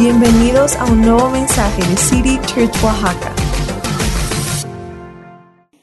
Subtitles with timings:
[0.00, 3.34] Bienvenidos a un nuevo mensaje de City Church Oaxaca.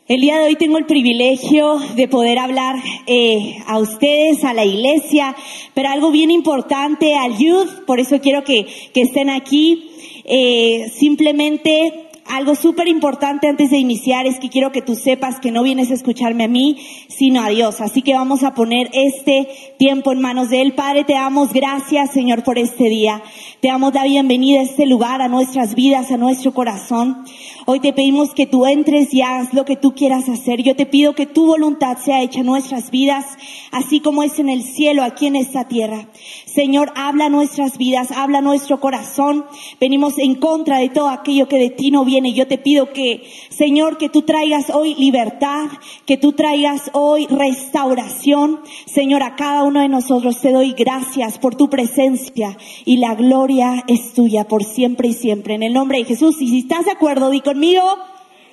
[0.07, 4.65] El día de hoy tengo el privilegio de poder hablar eh, a ustedes, a la
[4.65, 5.35] iglesia,
[5.75, 9.91] pero algo bien importante al youth, por eso quiero que, que estén aquí.
[10.23, 15.51] Eh, simplemente algo súper importante antes de iniciar es que quiero que tú sepas que
[15.51, 17.79] no vienes a escucharme a mí, sino a Dios.
[17.79, 20.73] Así que vamos a poner este tiempo en manos de Él.
[20.73, 23.23] Padre, te damos gracias, Señor, por este día.
[23.61, 27.23] Te damos la bienvenida a este lugar, a nuestras vidas, a nuestro corazón.
[27.65, 30.61] Hoy te pedimos que tú entres y hagas lo que tú quieras hacer.
[30.63, 33.25] Yo te pido que tu voluntad sea hecha en nuestras vidas,
[33.71, 36.07] así como es en el cielo, aquí en esta tierra.
[36.45, 39.45] Señor, habla nuestras vidas, habla nuestro corazón.
[39.79, 42.16] Venimos en contra de todo aquello que de ti no viene.
[42.25, 45.67] Yo te pido que, Señor, que tú traigas hoy libertad,
[46.05, 48.61] que tú traigas hoy restauración.
[48.85, 53.83] Señor, a cada uno de nosotros te doy gracias por tu presencia y la gloria
[53.87, 55.55] es tuya por siempre y siempre.
[55.55, 56.41] En el nombre de Jesús.
[56.41, 57.83] Y si estás de acuerdo, di conmigo.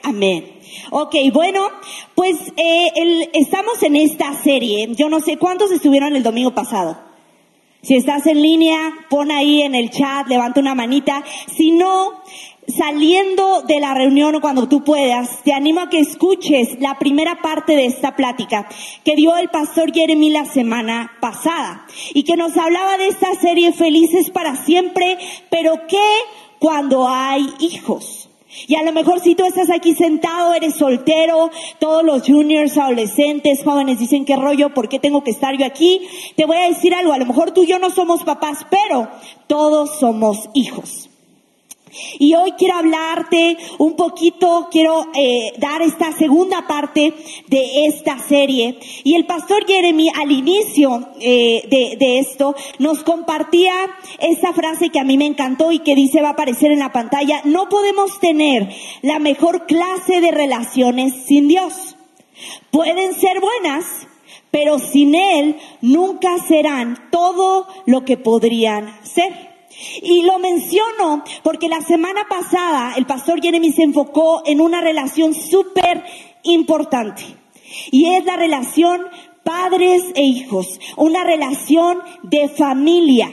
[0.02, 0.44] Amén.
[0.90, 1.66] Ok, bueno,
[2.14, 4.88] pues eh, estamos en esta serie.
[4.94, 6.98] Yo no sé cuántos estuvieron el domingo pasado.
[7.84, 11.22] Si estás en línea, pon ahí en el chat, levanta una manita.
[11.54, 12.22] Si no,
[12.68, 17.40] saliendo de la reunión o cuando tú puedas, te animo a que escuches la primera
[17.42, 18.68] parte de esta plática
[19.04, 23.72] que dio el pastor Jeremy la semana pasada y que nos hablaba de esta serie
[23.72, 25.18] Felices para siempre,
[25.50, 25.98] pero que
[26.58, 28.28] cuando hay hijos.
[28.68, 33.64] Y a lo mejor si tú estás aquí sentado, eres soltero, todos los juniors, adolescentes,
[33.64, 36.00] jóvenes dicen qué rollo, ¿por qué tengo que estar yo aquí?
[36.36, 39.08] Te voy a decir algo, a lo mejor tú y yo no somos papás, pero
[39.48, 41.10] todos somos hijos.
[42.18, 47.14] Y hoy quiero hablarte un poquito, quiero eh, dar esta segunda parte
[47.48, 48.78] de esta serie.
[49.04, 53.74] Y el pastor Jeremy al inicio eh, de, de esto nos compartía
[54.18, 56.92] esa frase que a mí me encantó y que dice va a aparecer en la
[56.92, 58.68] pantalla, no podemos tener
[59.02, 61.96] la mejor clase de relaciones sin Dios.
[62.70, 63.84] Pueden ser buenas,
[64.50, 69.53] pero sin Él nunca serán todo lo que podrían ser.
[70.02, 75.34] Y lo menciono porque la semana pasada el pastor Jeremy se enfocó en una relación
[75.34, 76.04] súper
[76.42, 77.22] importante.
[77.90, 79.02] Y es la relación
[79.42, 83.30] padres e hijos, una relación de familia.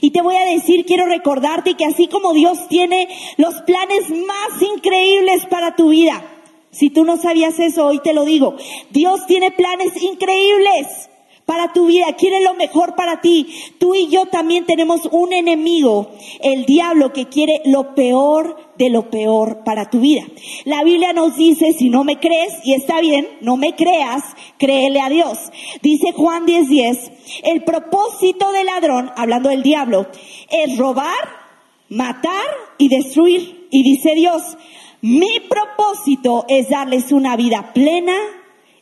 [0.00, 4.62] Y te voy a decir, quiero recordarte que así como Dios tiene los planes más
[4.62, 6.22] increíbles para tu vida,
[6.70, 8.56] si tú no sabías eso, hoy te lo digo,
[8.90, 11.08] Dios tiene planes increíbles
[11.46, 13.46] para tu vida, quiere lo mejor para ti.
[13.78, 16.10] Tú y yo también tenemos un enemigo,
[16.40, 20.22] el diablo, que quiere lo peor de lo peor para tu vida.
[20.64, 24.22] La Biblia nos dice, si no me crees, y está bien, no me creas,
[24.58, 25.38] créele a Dios.
[25.82, 27.12] Dice Juan 10:10,
[27.44, 30.06] el propósito del ladrón, hablando del diablo,
[30.50, 31.28] es robar,
[31.88, 32.46] matar
[32.78, 33.68] y destruir.
[33.70, 34.56] Y dice Dios,
[35.02, 38.16] mi propósito es darles una vida plena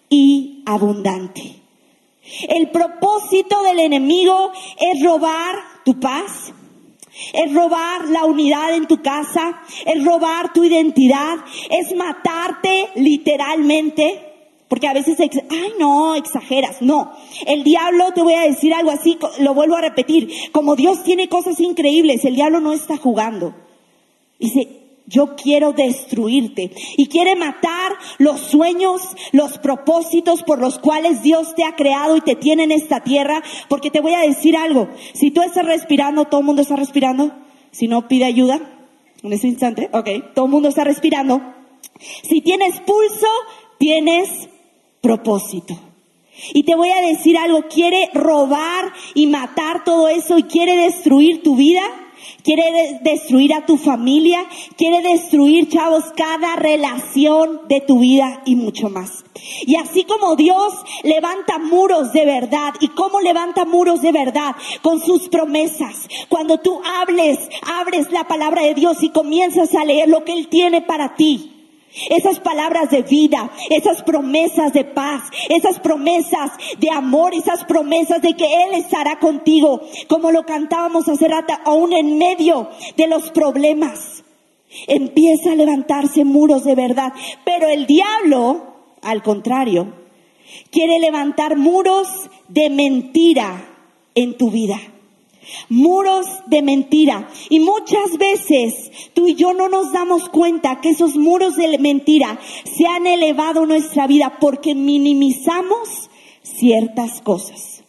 [0.08, 1.61] y abundante.
[2.48, 6.52] El propósito del enemigo es robar tu paz,
[7.32, 11.38] es robar la unidad en tu casa, es robar tu identidad,
[11.70, 14.28] es matarte literalmente.
[14.68, 16.80] Porque a veces, ay no, exageras.
[16.80, 17.12] No,
[17.46, 21.28] el diablo, te voy a decir algo así, lo vuelvo a repetir, como Dios tiene
[21.28, 23.54] cosas increíbles, el diablo no está jugando.
[24.38, 26.70] Dice, yo quiero destruirte.
[26.96, 29.02] Y quiere matar los sueños,
[29.32, 33.42] los propósitos por los cuales Dios te ha creado y te tiene en esta tierra.
[33.68, 34.88] Porque te voy a decir algo.
[35.14, 37.32] Si tú estás respirando, todo el mundo está respirando.
[37.70, 38.60] Si no, pide ayuda.
[39.22, 39.88] En ese instante.
[39.92, 40.34] Ok.
[40.34, 41.40] Todo el mundo está respirando.
[42.22, 43.28] Si tienes pulso,
[43.78, 44.28] tienes
[45.00, 45.78] propósito.
[46.54, 47.68] Y te voy a decir algo.
[47.68, 51.82] Quiere robar y matar todo eso y quiere destruir tu vida
[52.42, 54.44] quiere destruir a tu familia,
[54.76, 59.24] quiere destruir, chavos, cada relación de tu vida y mucho más.
[59.66, 65.00] Y así como Dios levanta muros de verdad, y cómo levanta muros de verdad, con
[65.00, 66.08] sus promesas.
[66.28, 70.48] Cuando tú hables, abres la palabra de Dios y comienzas a leer lo que Él
[70.48, 71.51] tiene para ti.
[72.08, 78.34] Esas palabras de vida, esas promesas de paz, esas promesas de amor, esas promesas de
[78.34, 84.24] que Él estará contigo, como lo cantábamos hace rato, aún en medio de los problemas.
[84.86, 87.12] Empieza a levantarse muros de verdad,
[87.44, 89.92] pero el diablo, al contrario,
[90.70, 92.08] quiere levantar muros
[92.48, 93.68] de mentira
[94.14, 94.80] en tu vida
[95.68, 97.28] muros de mentira.
[97.50, 102.38] Y muchas veces tú y yo no nos damos cuenta que esos muros de mentira
[102.64, 106.10] se han elevado en nuestra vida porque minimizamos
[106.42, 107.84] ciertas cosas.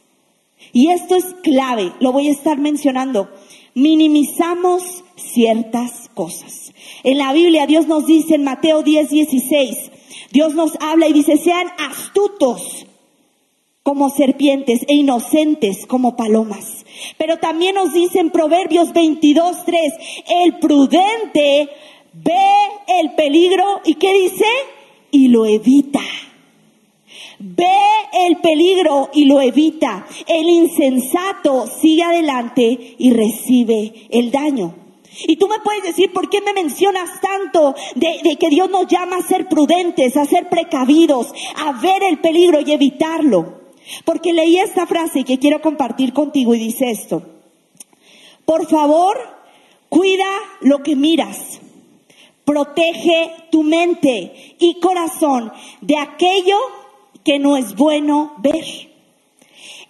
[0.72, 3.30] Y esto es clave, lo voy a estar mencionando.
[3.76, 6.74] Minimizamos ciertas cosas.
[7.04, 9.92] En la Biblia Dios nos dice en Mateo 10, 16,
[10.32, 12.88] Dios nos habla y dice, sean astutos
[13.84, 16.86] como serpientes e inocentes como palomas.
[17.18, 19.94] Pero también nos dice en Proverbios 22, 3,
[20.46, 21.70] el prudente
[22.14, 22.46] ve
[23.02, 24.46] el peligro y ¿qué dice?
[25.12, 26.02] Y lo evita.
[27.40, 27.66] Ve
[28.26, 30.08] el peligro y lo evita.
[30.28, 34.76] El insensato sigue adelante y recibe el daño.
[35.28, 38.88] Y tú me puedes decir, ¿por qué me mencionas tanto de, de, que Dios nos
[38.88, 43.63] llama a ser prudentes, a ser precavidos, a ver el peligro y evitarlo?
[44.06, 47.24] Porque leí esta frase que quiero compartir contigo y dice esto.
[48.46, 49.18] Por favor,
[49.90, 50.30] cuida
[50.62, 51.60] lo que miras.
[52.46, 55.52] Protege tu mente y corazón
[55.82, 56.58] de aquello
[57.24, 58.66] que no es bueno ver.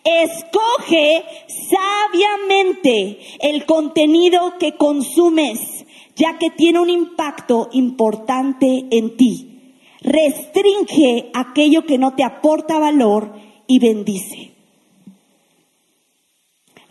[0.03, 5.85] Escoge sabiamente el contenido que consumes,
[6.15, 9.71] ya que tiene un impacto importante en ti.
[10.01, 13.33] Restringe aquello que no te aporta valor
[13.67, 14.51] y bendice.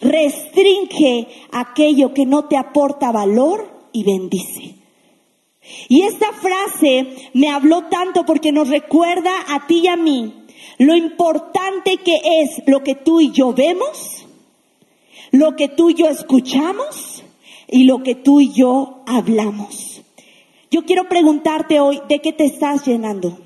[0.00, 4.74] Restringe aquello que no te aporta valor y bendice.
[5.88, 10.34] Y esta frase me habló tanto porque nos recuerda a ti y a mí
[10.78, 14.26] lo importante que es lo que tú y yo vemos,
[15.30, 17.22] lo que tú y yo escuchamos
[17.68, 20.02] y lo que tú y yo hablamos.
[20.70, 23.38] Yo quiero preguntarte hoy, ¿de qué te estás llenando?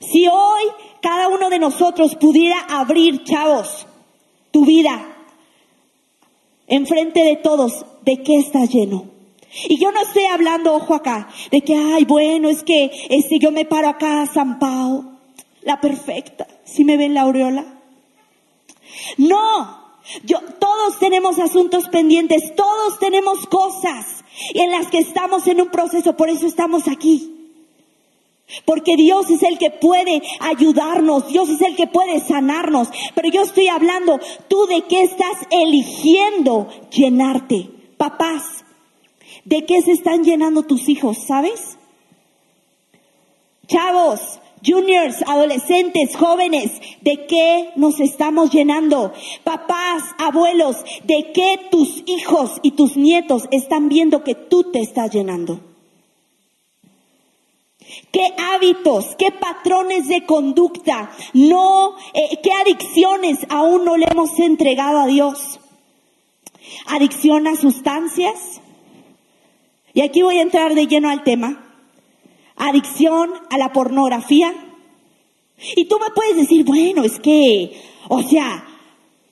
[0.00, 0.64] Si hoy
[1.04, 3.86] cada uno de nosotros pudiera abrir, chavos,
[4.50, 5.06] tu vida
[6.66, 9.10] enfrente de todos, ¿de qué estás lleno?
[9.68, 13.50] Y yo no estoy hablando, ojo acá, de que, ay, bueno, es que este, yo
[13.50, 15.18] me paro acá, San Pau,
[15.60, 17.66] la perfecta, si me ven la aureola.
[19.18, 24.24] No, yo, todos tenemos asuntos pendientes, todos tenemos cosas
[24.54, 27.33] en las que estamos en un proceso, por eso estamos aquí.
[28.64, 32.88] Porque Dios es el que puede ayudarnos, Dios es el que puede sanarnos.
[33.14, 37.70] Pero yo estoy hablando, tú de qué estás eligiendo llenarte.
[37.96, 38.64] Papás,
[39.44, 41.78] ¿de qué se están llenando tus hijos, sabes?
[43.66, 44.20] Chavos,
[44.64, 46.70] juniors, adolescentes, jóvenes,
[47.00, 49.12] ¿de qué nos estamos llenando?
[49.42, 55.12] Papás, abuelos, ¿de qué tus hijos y tus nietos están viendo que tú te estás
[55.12, 55.73] llenando?
[58.12, 64.98] ¿Qué hábitos, qué patrones de conducta, no, eh, qué adicciones aún no le hemos entregado
[64.98, 65.60] a Dios?
[66.86, 68.60] Adicción a sustancias.
[69.92, 71.72] Y aquí voy a entrar de lleno al tema.
[72.56, 74.52] Adicción a la pornografía.
[75.76, 78.64] Y tú me puedes decir, bueno, es que, o sea,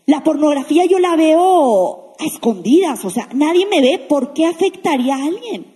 [0.06, 5.16] la pornografía yo la veo a escondidas, o sea, nadie me ve, ¿por qué afectaría
[5.16, 5.71] a alguien?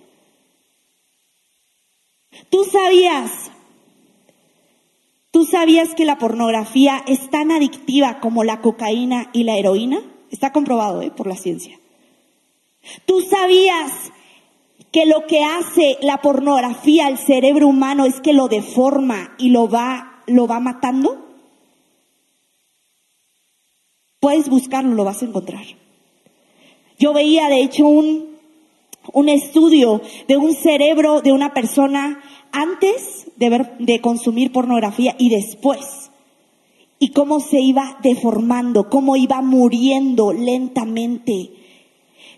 [2.50, 3.50] Tú sabías,
[5.30, 10.00] tú sabías que la pornografía es tan adictiva como la cocaína y la heroína.
[10.30, 11.10] Está comprobado ¿eh?
[11.10, 11.78] por la ciencia.
[13.04, 13.92] Tú sabías
[14.92, 19.68] que lo que hace la pornografía al cerebro humano es que lo deforma y lo
[19.68, 21.26] va, lo va matando.
[24.20, 25.64] Puedes buscarlo, lo vas a encontrar.
[26.98, 28.35] Yo veía, de hecho, un,
[29.12, 32.20] un estudio de un cerebro de una persona
[32.52, 36.10] antes de, ver, de consumir pornografía y después.
[36.98, 41.50] Y cómo se iba deformando, cómo iba muriendo lentamente.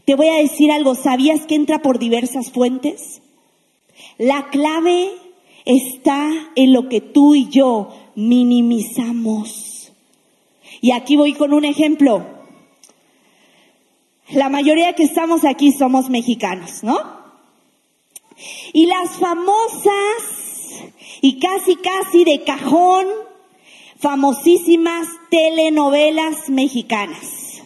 [0.05, 3.23] Te voy a decir algo, ¿sabías que entra por diversas fuentes?
[4.17, 5.11] La clave
[5.65, 9.93] está en lo que tú y yo minimizamos.
[10.81, 12.38] Y aquí voy con un ejemplo.
[14.31, 16.99] La mayoría que estamos aquí somos mexicanos, ¿no?
[18.75, 20.85] Y las famosas
[21.23, 23.07] y casi casi de cajón,
[23.99, 27.63] famosísimas telenovelas mexicanas.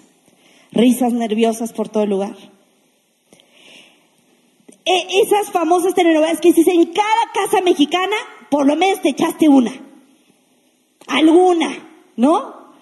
[0.71, 2.37] Risas nerviosas por todo el lugar.
[4.85, 8.17] E, esas famosas telenovelas que dices en cada casa mexicana,
[8.51, 9.73] por lo menos te echaste una.
[11.09, 12.73] Alguna, ¿no?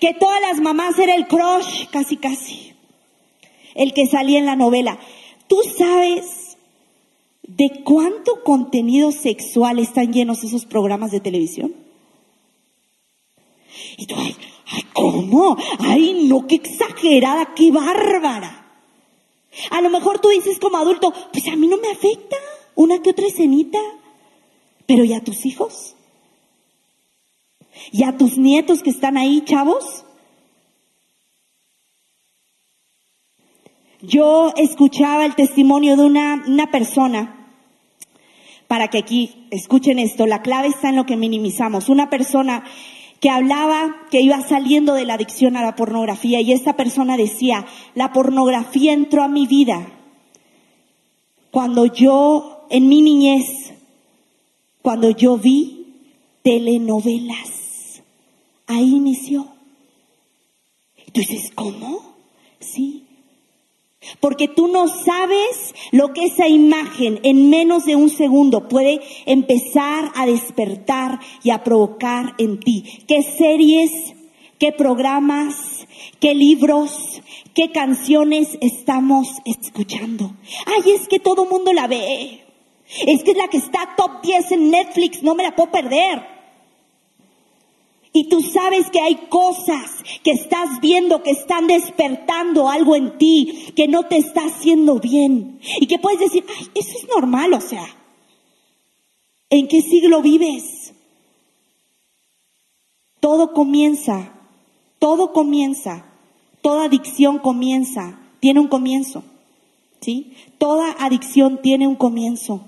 [0.00, 2.75] Que todas las mamás era el crush, casi casi
[3.76, 4.98] el que salía en la novela.
[5.48, 6.56] ¿Tú sabes
[7.42, 11.74] de cuánto contenido sexual están llenos esos programas de televisión?
[13.96, 15.56] Y tú, ay, ay, ¿cómo?
[15.78, 18.66] Ay, no, qué exagerada, qué bárbara.
[19.70, 22.36] A lo mejor tú dices como adulto, pues a mí no me afecta
[22.74, 23.78] una que otra escenita,
[24.86, 25.94] pero ¿y a tus hijos?
[27.92, 30.05] ¿Y a tus nietos que están ahí, chavos?
[34.06, 37.48] Yo escuchaba el testimonio de una, una persona,
[38.68, 42.64] para que aquí escuchen esto, la clave está en lo que minimizamos, una persona
[43.20, 47.66] que hablaba que iba saliendo de la adicción a la pornografía y esta persona decía,
[47.94, 49.92] la pornografía entró a mi vida
[51.56, 53.72] cuando yo, en mi niñez,
[54.82, 55.86] cuando yo vi
[56.42, 58.02] telenovelas,
[58.66, 59.48] ahí inició.
[61.12, 62.14] Tú dices, ¿cómo?
[62.60, 63.05] Sí,
[64.20, 70.12] porque tú no sabes lo que esa imagen en menos de un segundo puede empezar
[70.14, 72.84] a despertar y a provocar en ti.
[73.06, 73.90] ¿Qué series,
[74.58, 75.86] qué programas,
[76.20, 77.22] qué libros,
[77.54, 80.32] qué canciones estamos escuchando?
[80.66, 82.42] Ay, es que todo mundo la ve.
[83.06, 86.35] Es que es la que está top 10 en Netflix, no me la puedo perder.
[88.18, 89.90] Y tú sabes que hay cosas
[90.24, 95.60] que estás viendo que están despertando algo en ti que no te está haciendo bien.
[95.78, 97.84] Y que puedes decir, ay, eso es normal, o sea.
[99.50, 100.94] ¿En qué siglo vives?
[103.20, 104.32] Todo comienza,
[104.98, 106.06] todo comienza,
[106.62, 109.24] toda adicción comienza, tiene un comienzo.
[110.00, 110.32] ¿Sí?
[110.56, 112.64] Toda adicción tiene un comienzo.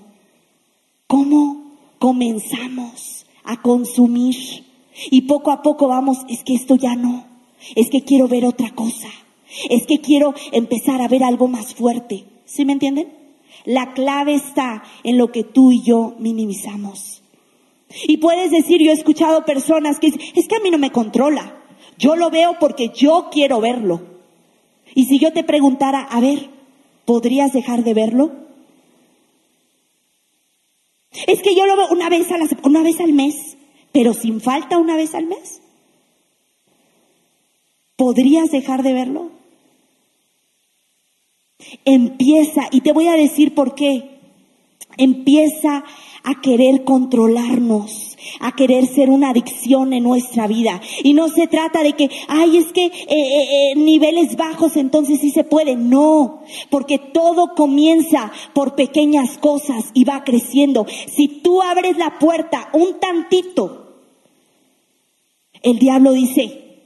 [1.07, 4.68] ¿Cómo comenzamos a consumir?
[5.11, 7.25] Y poco a poco vamos, es que esto ya no,
[7.75, 9.09] es que quiero ver otra cosa,
[9.69, 12.25] es que quiero empezar a ver algo más fuerte.
[12.45, 13.13] ¿Sí me entienden?
[13.65, 17.21] La clave está en lo que tú y yo minimizamos.
[18.07, 20.91] Y puedes decir, yo he escuchado personas que dicen, es que a mí no me
[20.91, 21.55] controla,
[21.97, 24.01] yo lo veo porque yo quiero verlo.
[24.95, 26.49] Y si yo te preguntara, a ver,
[27.05, 28.31] ¿podrías dejar de verlo?
[31.27, 32.27] Es que yo lo veo una vez,
[32.63, 33.57] una vez al mes
[33.91, 35.61] pero sin falta una vez al mes.
[37.95, 39.31] ¿Podrías dejar de verlo?
[41.85, 44.18] Empieza, y te voy a decir por qué,
[44.97, 45.83] empieza
[46.23, 50.81] a querer controlarnos a querer ser una adicción en nuestra vida.
[51.03, 55.19] Y no se trata de que, ay, es que eh, eh, eh, niveles bajos entonces
[55.19, 55.75] sí se puede.
[55.75, 60.85] No, porque todo comienza por pequeñas cosas y va creciendo.
[61.07, 63.87] Si tú abres la puerta un tantito,
[65.61, 66.77] el diablo dice,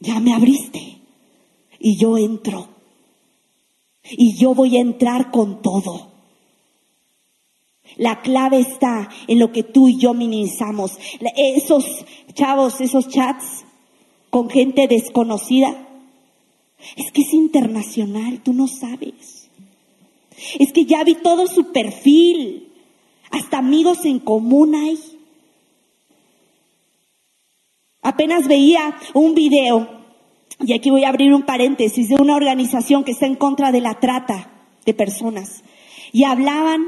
[0.00, 0.98] ya me abriste
[1.78, 2.68] y yo entro.
[4.10, 6.13] Y yo voy a entrar con todo.
[7.96, 10.98] La clave está en lo que tú y yo minimizamos.
[11.36, 13.64] Esos chavos, esos chats
[14.30, 15.88] con gente desconocida.
[16.96, 19.48] Es que es internacional, tú no sabes.
[20.58, 22.72] Es que ya vi todo su perfil.
[23.30, 24.98] Hasta amigos en común hay.
[28.02, 29.88] Apenas veía un video,
[30.60, 33.80] y aquí voy a abrir un paréntesis, de una organización que está en contra de
[33.80, 34.50] la trata
[34.84, 35.64] de personas.
[36.12, 36.86] Y hablaban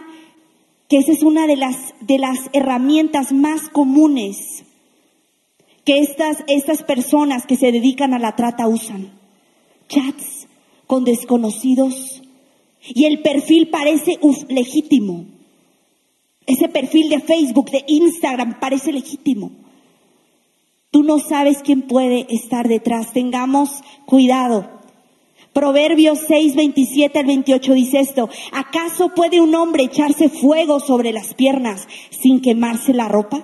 [0.88, 4.64] que esa es una de las, de las herramientas más comunes
[5.84, 9.12] que estas, estas personas que se dedican a la trata usan.
[9.88, 10.48] Chats
[10.86, 12.22] con desconocidos.
[12.82, 15.26] Y el perfil parece legítimo.
[16.44, 19.50] Ese perfil de Facebook, de Instagram, parece legítimo.
[20.90, 23.12] Tú no sabes quién puede estar detrás.
[23.12, 23.70] Tengamos
[24.06, 24.75] cuidado.
[25.56, 31.32] Proverbios 6, 27 al 28 dice esto, ¿acaso puede un hombre echarse fuego sobre las
[31.32, 33.42] piernas sin quemarse la ropa?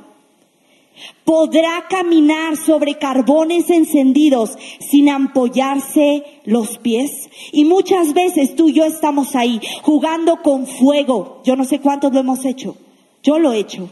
[1.24, 7.30] ¿Podrá caminar sobre carbones encendidos sin ampollarse los pies?
[7.50, 11.40] Y muchas veces tú y yo estamos ahí jugando con fuego.
[11.46, 12.76] Yo no sé cuántos lo hemos hecho.
[13.22, 13.88] Yo lo he hecho.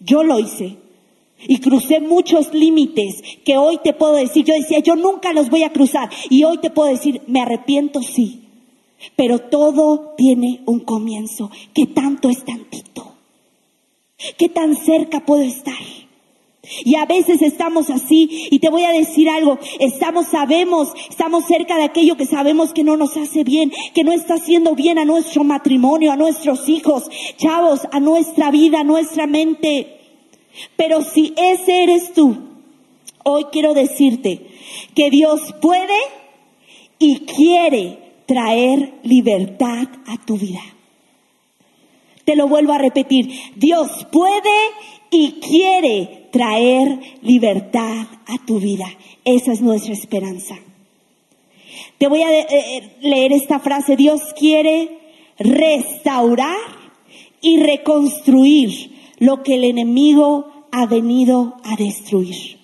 [0.00, 0.76] Yo lo hice.
[1.38, 5.64] Y crucé muchos límites que hoy te puedo decir, yo decía, yo nunca los voy
[5.64, 6.10] a cruzar.
[6.30, 8.42] Y hoy te puedo decir, me arrepiento, sí.
[9.16, 11.50] Pero todo tiene un comienzo.
[11.74, 13.12] ¿Qué tanto es tantito?
[14.38, 15.74] ¿Qué tan cerca puedo estar?
[16.84, 21.76] Y a veces estamos así, y te voy a decir algo, estamos, sabemos, estamos cerca
[21.76, 25.04] de aquello que sabemos que no nos hace bien, que no está haciendo bien a
[25.04, 30.05] nuestro matrimonio, a nuestros hijos, chavos, a nuestra vida, a nuestra mente.
[30.76, 32.36] Pero si ese eres tú,
[33.24, 34.46] hoy quiero decirte
[34.94, 35.98] que Dios puede
[36.98, 40.62] y quiere traer libertad a tu vida.
[42.24, 44.50] Te lo vuelvo a repetir, Dios puede
[45.10, 48.86] y quiere traer libertad a tu vida.
[49.24, 50.58] Esa es nuestra esperanza.
[51.98, 53.96] Te voy a eh, eh, leer esta frase.
[53.96, 54.98] Dios quiere
[55.38, 56.56] restaurar
[57.40, 62.58] y reconstruir lo que el enemigo ha venido a destruir.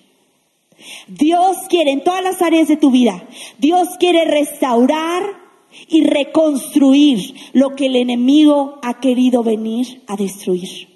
[1.07, 5.23] Dios quiere en todas las áreas de tu vida, Dios quiere restaurar
[5.87, 10.89] y reconstruir lo que el enemigo ha querido venir a destruir.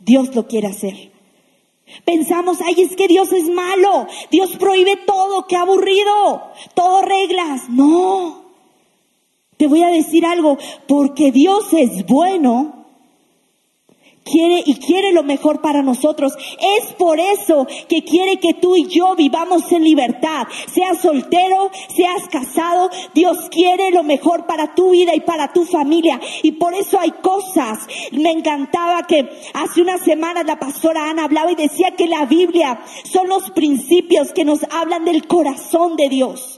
[0.00, 1.10] Dios lo quiere hacer.
[2.04, 6.42] Pensamos, ay, es que Dios es malo, Dios prohíbe todo, qué aburrido,
[6.74, 7.68] todo reglas.
[7.70, 8.44] No,
[9.56, 12.77] te voy a decir algo, porque Dios es bueno,
[14.30, 16.32] quiere y quiere lo mejor para nosotros.
[16.78, 20.46] Es por eso que quiere que tú y yo vivamos en libertad.
[20.72, 26.20] Seas soltero, seas casado, Dios quiere lo mejor para tu vida y para tu familia.
[26.42, 27.86] Y por eso hay cosas.
[28.12, 32.80] Me encantaba que hace unas semanas la pastora Ana hablaba y decía que la Biblia
[33.04, 36.57] son los principios que nos hablan del corazón de Dios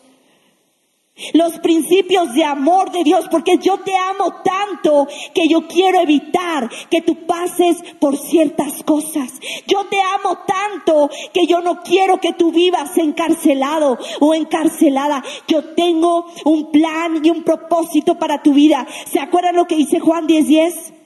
[1.33, 6.71] los principios de amor de Dios, porque yo te amo tanto que yo quiero evitar
[6.91, 9.33] que tú pases por ciertas cosas.
[9.67, 15.23] Yo te amo tanto que yo no quiero que tú vivas encarcelado o encarcelada.
[15.49, 18.87] Yo tengo un plan y un propósito para tu vida.
[19.07, 20.47] ¿Se acuerdan lo que dice Juan 10:10?
[20.47, 21.01] 10?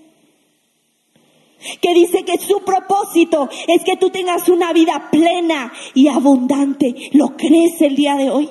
[1.81, 6.95] que dice que su propósito es que tú tengas una vida plena y abundante.
[7.13, 8.51] ¿Lo crees el día de hoy?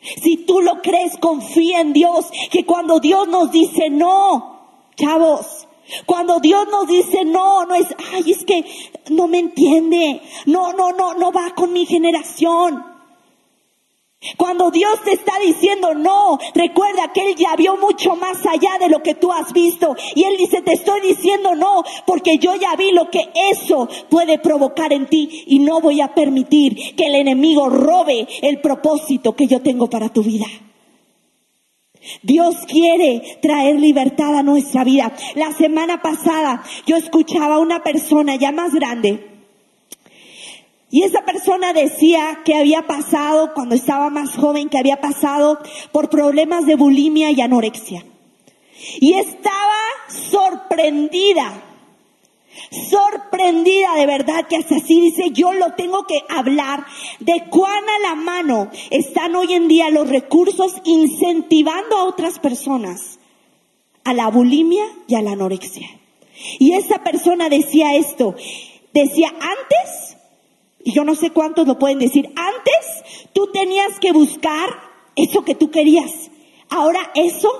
[0.00, 5.66] Si tú lo crees, confía en Dios, que cuando Dios nos dice no, chavos,
[6.06, 8.64] cuando Dios nos dice no, no es, ay, es que
[9.10, 12.97] no me entiende, no, no, no, no va con mi generación.
[14.36, 18.88] Cuando Dios te está diciendo no, recuerda que Él ya vio mucho más allá de
[18.88, 19.94] lo que tú has visto.
[20.16, 24.38] Y Él dice, te estoy diciendo no, porque yo ya vi lo que eso puede
[24.38, 29.46] provocar en ti y no voy a permitir que el enemigo robe el propósito que
[29.46, 30.46] yo tengo para tu vida.
[32.22, 35.12] Dios quiere traer libertad a nuestra vida.
[35.36, 39.37] La semana pasada yo escuchaba a una persona ya más grande
[40.90, 45.58] y esa persona decía que había pasado, cuando estaba más joven, que había pasado
[45.92, 48.06] por problemas de bulimia y anorexia.
[49.00, 49.76] Y estaba
[50.08, 51.62] sorprendida,
[52.88, 56.86] sorprendida de verdad que hasta así dice, yo lo tengo que hablar
[57.20, 63.18] de cuán a la mano están hoy en día los recursos incentivando a otras personas
[64.04, 65.88] a la bulimia y a la anorexia.
[66.58, 68.34] Y esa persona decía esto,
[68.94, 70.07] decía, antes
[70.88, 74.70] y yo no sé cuántos lo pueden decir, antes tú tenías que buscar
[75.16, 76.30] eso que tú querías.
[76.70, 77.50] Ahora eso,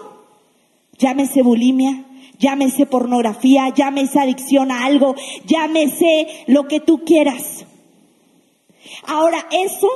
[0.97, 2.07] llámese bulimia,
[2.38, 5.14] llámese pornografía, llámese adicción a algo,
[5.45, 7.67] llámese lo que tú quieras.
[9.07, 9.91] Ahora eso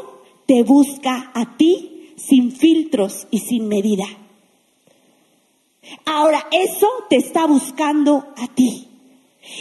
[0.44, 4.04] te busca a ti sin filtros y sin medida.
[6.04, 8.88] Ahora eso te está buscando a ti.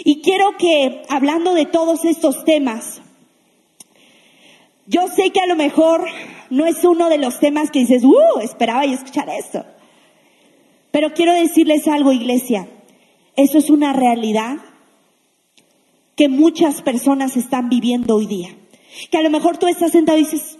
[0.03, 3.01] Y quiero que, hablando de todos estos temas,
[4.91, 6.05] yo sé que a lo mejor
[6.49, 9.65] no es uno de los temas que dices, uh, esperaba y escuchar esto.
[10.91, 12.67] Pero quiero decirles algo, iglesia.
[13.37, 14.57] Eso es una realidad
[16.17, 18.49] que muchas personas están viviendo hoy día.
[19.09, 20.57] Que a lo mejor tú estás sentado y dices,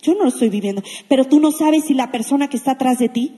[0.00, 3.00] yo no lo estoy viviendo, pero tú no sabes si la persona que está atrás
[3.00, 3.34] de ti,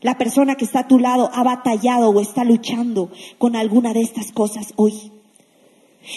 [0.00, 4.02] la persona que está a tu lado, ha batallado o está luchando con alguna de
[4.02, 5.10] estas cosas hoy.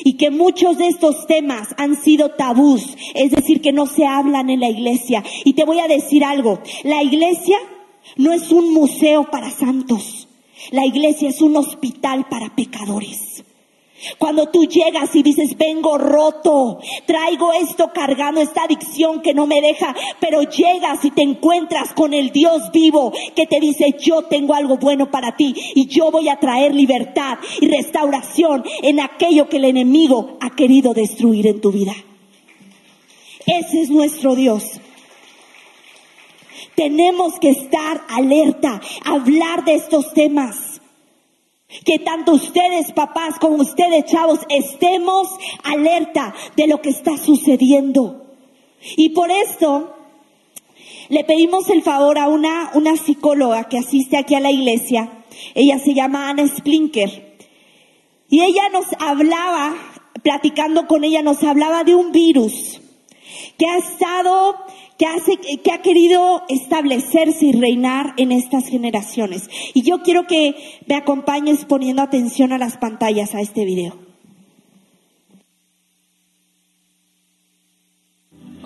[0.04, 4.50] Y que muchos de estos temas han sido tabús, es decir, que no se hablan
[4.50, 5.24] en la iglesia.
[5.44, 7.58] Y te voy a decir algo, la iglesia
[8.18, 10.28] no es un museo para santos,
[10.72, 13.44] la iglesia es un hospital para pecadores.
[14.18, 19.62] Cuando tú llegas y dices, vengo roto, traigo esto cargando, esta adicción que no me
[19.62, 24.54] deja, pero llegas y te encuentras con el Dios vivo que te dice, yo tengo
[24.54, 29.58] algo bueno para ti y yo voy a traer libertad y restauración en aquello que
[29.58, 31.94] el enemigo ha querido destruir en tu vida.
[33.46, 34.82] Ese es nuestro Dios.
[36.76, 40.75] Tenemos que estar alerta, hablar de estos temas.
[41.84, 45.28] Que tanto ustedes, papás, como ustedes, chavos, estemos
[45.64, 48.26] alerta de lo que está sucediendo.
[48.98, 49.96] Y por esto
[51.10, 55.24] le pedimos el favor a una, una psicóloga que asiste aquí a la iglesia.
[55.54, 57.38] Ella se llama Ana Splinker.
[58.30, 59.76] Y ella nos hablaba,
[60.24, 62.82] platicando con ella, nos hablaba de un virus
[63.58, 64.58] que ha estado
[64.98, 69.50] que, hace, que ha querido establecerse y reinar en estas generaciones.
[69.74, 70.56] Y yo quiero que
[70.88, 74.06] me acompañes poniendo atención a las pantallas a este video.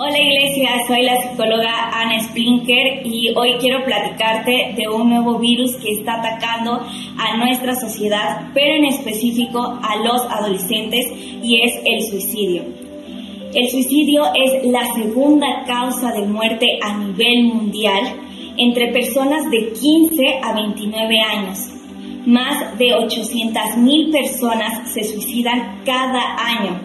[0.02, 5.76] Hola Iglesia, soy la psicóloga Ana Splinker y hoy quiero platicarte de un nuevo virus
[5.76, 6.80] que está atacando
[7.18, 11.06] a nuestra sociedad, pero en específico a los adolescentes
[11.44, 12.79] y es el suicidio.
[13.54, 18.04] El suicidio es la segunda causa de muerte a nivel mundial
[18.58, 21.68] entre personas de 15 a 29 años.
[22.28, 26.80] Más de 800.000 personas se suicidan cada año.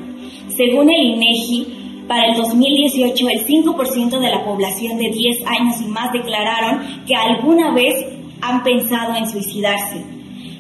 [0.56, 1.66] Según el INEGI,
[2.08, 7.14] para el 2018 el 5% de la población de 10 años y más declararon que
[7.14, 8.06] alguna vez
[8.40, 10.13] han pensado en suicidarse.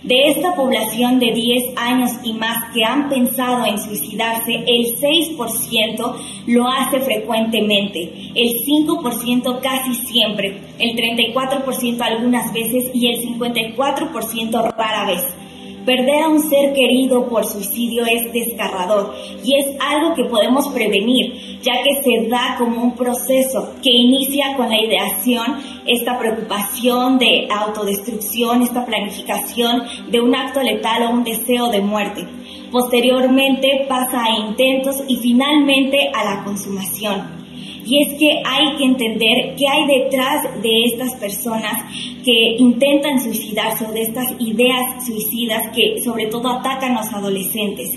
[0.04, 6.14] De esta población de 10 años y más que han pensado en suicidarse, el 6%
[6.48, 15.06] lo hace frecuentemente, el 5% casi siempre, el 34% algunas veces y el 54% rara
[15.06, 15.43] vez.
[15.84, 21.60] Perder a un ser querido por suicidio es desgarrador y es algo que podemos prevenir,
[21.60, 27.48] ya que se da como un proceso que inicia con la ideación, esta preocupación de
[27.50, 32.26] autodestrucción, esta planificación de un acto letal o un deseo de muerte.
[32.72, 37.43] Posteriormente pasa a intentos y finalmente a la consumación.
[37.86, 41.84] Y es que hay que entender qué hay detrás de estas personas
[42.24, 47.90] que intentan suicidarse o de estas ideas suicidas que sobre todo atacan a los adolescentes.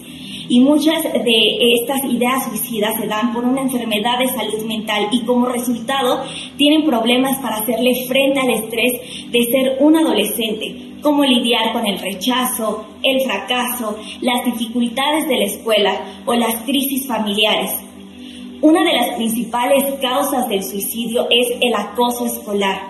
[0.49, 5.21] Y muchas de estas ideas suicidas se dan por una enfermedad de salud mental y
[5.21, 6.23] como resultado
[6.55, 8.93] tienen problemas para hacerle frente al estrés
[9.29, 15.45] de ser un adolescente, cómo lidiar con el rechazo, el fracaso, las dificultades de la
[15.45, 17.86] escuela o las crisis familiares.
[18.61, 22.89] Una de las principales causas del suicidio es el acoso escolar.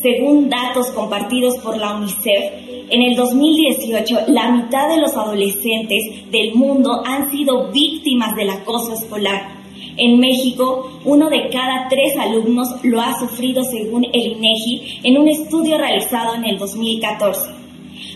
[0.00, 2.52] Según datos compartidos por la UNICEF,
[2.88, 8.92] en el 2018 la mitad de los adolescentes del mundo han sido víctimas del acoso
[8.92, 9.56] escolar.
[9.96, 15.26] En México, uno de cada tres alumnos lo ha sufrido según el INEGI en un
[15.26, 17.40] estudio realizado en el 2014.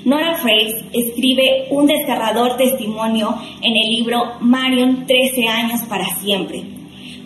[0.05, 6.82] Nora Frakes escribe un desgarrador testimonio en el libro Marion 13 años para siempre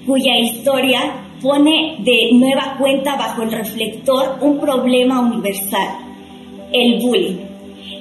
[0.07, 5.99] cuya historia pone de nueva cuenta bajo el reflector un problema universal,
[6.73, 7.37] el bullying.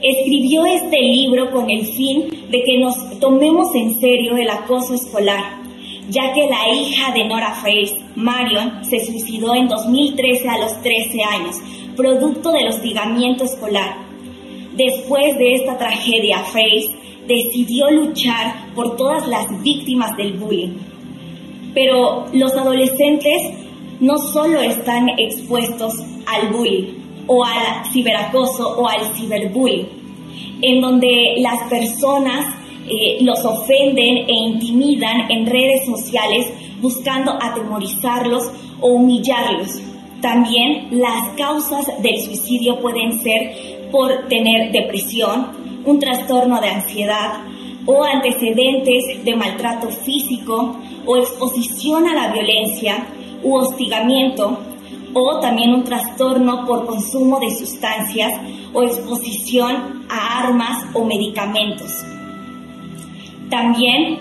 [0.01, 5.61] Escribió este libro con el fin de que nos tomemos en serio el acoso escolar,
[6.09, 11.23] ya que la hija de Nora Face, Marion, se suicidó en 2013 a los 13
[11.23, 11.55] años,
[11.95, 13.97] producto del hostigamiento escolar.
[14.75, 16.91] Después de esta tragedia, Face
[17.27, 20.77] decidió luchar por todas las víctimas del bullying
[21.75, 23.41] pero los adolescentes
[23.99, 25.93] no solo están expuestos
[26.25, 26.95] al bullying
[27.27, 29.87] o al ciberacoso o al ciberbullying,
[30.61, 32.55] en donde las personas
[32.87, 36.47] eh, los ofenden e intimidan en redes sociales
[36.81, 39.81] buscando atemorizarlos o humillarlos.
[40.21, 45.47] También las causas del suicidio pueden ser por tener depresión,
[45.85, 47.43] un trastorno de ansiedad
[47.85, 53.07] o antecedentes de maltrato físico o exposición a la violencia
[53.43, 54.57] u hostigamiento
[55.13, 58.33] o también un trastorno por consumo de sustancias
[58.73, 62.03] o exposición a armas o medicamentos.
[63.49, 64.19] También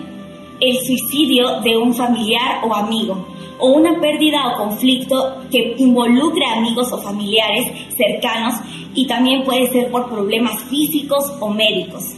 [0.59, 3.27] el suicidio de un familiar o amigo
[3.59, 8.55] o una pérdida o conflicto que involucre a amigos o familiares cercanos
[8.93, 12.15] y también puede ser por problemas físicos o médicos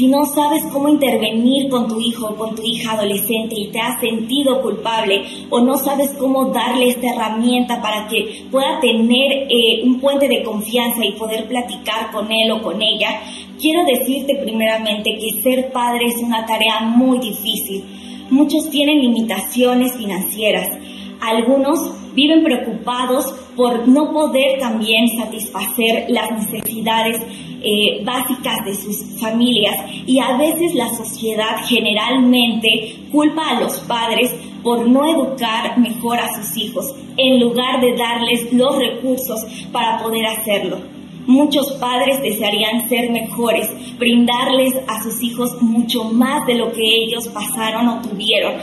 [0.00, 3.80] si no sabes cómo intervenir con tu hijo o con tu hija adolescente y te
[3.80, 9.82] has sentido culpable o no sabes cómo darle esta herramienta para que pueda tener eh,
[9.84, 13.20] un puente de confianza y poder platicar con él o con ella,
[13.60, 17.84] quiero decirte primeramente que ser padre es una tarea muy difícil.
[18.30, 20.78] Muchos tienen limitaciones financieras.
[21.20, 27.20] Algunos viven preocupados por no poder también satisfacer las necesidades
[27.62, 34.34] eh, básicas de sus familias y a veces la sociedad generalmente culpa a los padres
[34.62, 36.86] por no educar mejor a sus hijos
[37.18, 40.78] en lugar de darles los recursos para poder hacerlo.
[41.26, 43.68] Muchos padres desearían ser mejores,
[43.98, 48.54] brindarles a sus hijos mucho más de lo que ellos pasaron o tuvieron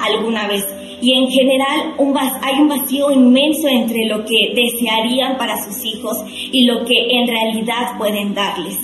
[0.00, 0.64] alguna vez
[1.00, 1.94] y en general
[2.42, 7.26] hay un vacío inmenso entre lo que desearían para sus hijos y lo que en
[7.28, 8.78] realidad pueden darles.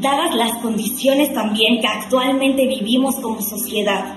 [0.00, 4.16] Dadas las condiciones también que actualmente vivimos como sociedad,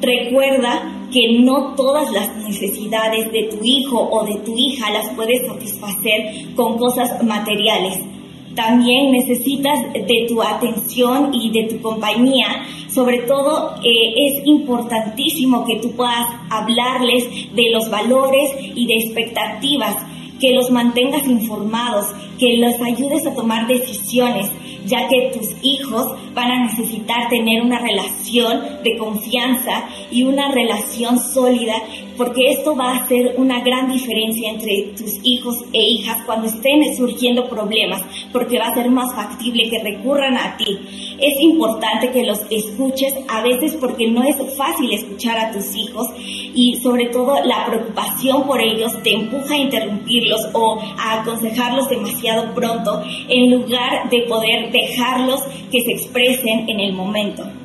[0.00, 5.46] recuerda que no todas las necesidades de tu hijo o de tu hija las puedes
[5.46, 8.11] satisfacer con cosas materiales
[8.54, 12.64] también necesitas de tu atención y de tu compañía.
[12.88, 19.96] Sobre todo eh, es importantísimo que tú puedas hablarles de los valores y de expectativas,
[20.40, 22.06] que los mantengas informados,
[22.38, 24.50] que los ayudes a tomar decisiones,
[24.86, 31.18] ya que tus hijos van a necesitar tener una relación de confianza y una relación
[31.18, 31.74] sólida,
[32.16, 36.82] porque esto va a hacer una gran diferencia entre tus hijos e hijas cuando estén
[36.96, 40.78] surgiendo problemas, porque va a ser más factible que recurran a ti.
[41.18, 46.08] Es importante que los escuches a veces porque no es fácil escuchar a tus hijos
[46.54, 52.54] y sobre todo la preocupación por ellos te empuja a interrumpirlos o a aconsejarlos demasiado
[52.54, 57.61] pronto en lugar de poder dejarlos que se expresen en el momento.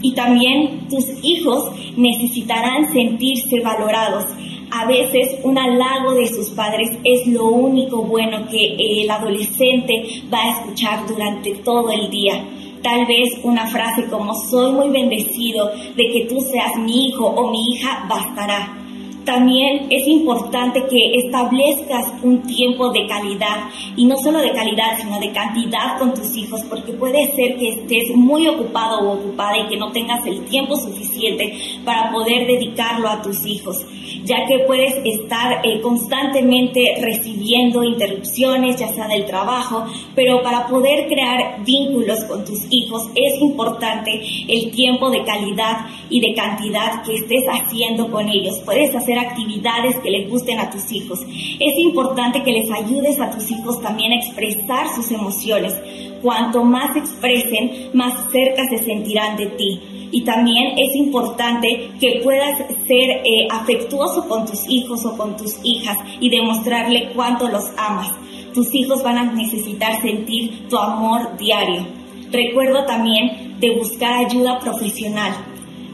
[0.00, 4.24] Y también tus hijos necesitarán sentirse valorados.
[4.70, 10.42] A veces un halago de sus padres es lo único bueno que el adolescente va
[10.42, 12.44] a escuchar durante todo el día.
[12.82, 17.50] Tal vez una frase como soy muy bendecido de que tú seas mi hijo o
[17.50, 18.87] mi hija bastará
[19.28, 25.20] también es importante que establezcas un tiempo de calidad y no solo de calidad, sino
[25.20, 29.68] de cantidad con tus hijos, porque puede ser que estés muy ocupado o ocupada y
[29.68, 33.84] que no tengas el tiempo suficiente para poder dedicarlo a tus hijos,
[34.24, 41.06] ya que puedes estar eh, constantemente recibiendo interrupciones, ya sea del trabajo, pero para poder
[41.06, 47.14] crear vínculos con tus hijos es importante el tiempo de calidad y de cantidad que
[47.14, 48.60] estés haciendo con ellos.
[48.64, 51.20] Puedes hacer actividades que les gusten a tus hijos.
[51.20, 55.74] Es importante que les ayudes a tus hijos también a expresar sus emociones.
[56.22, 59.80] Cuanto más expresen, más cerca se sentirán de ti.
[60.10, 65.56] Y también es importante que puedas ser eh, afectuoso con tus hijos o con tus
[65.62, 68.10] hijas y demostrarle cuánto los amas.
[68.54, 71.86] Tus hijos van a necesitar sentir tu amor diario.
[72.30, 75.32] Recuerdo también de buscar ayuda profesional.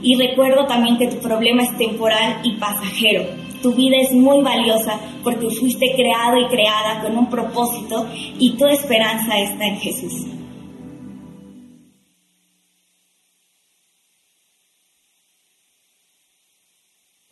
[0.02, 3.24] Y recuerdo también que tu problema es temporal y pasajero.
[3.62, 8.06] Tu vida es muy valiosa porque fuiste creado y creada con un propósito
[8.38, 10.26] y tu esperanza está en Jesús.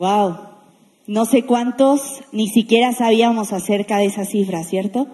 [0.03, 0.35] Wow,
[1.07, 2.01] no sé cuántos
[2.33, 5.07] ni siquiera sabíamos acerca de esa cifra, ¿cierto?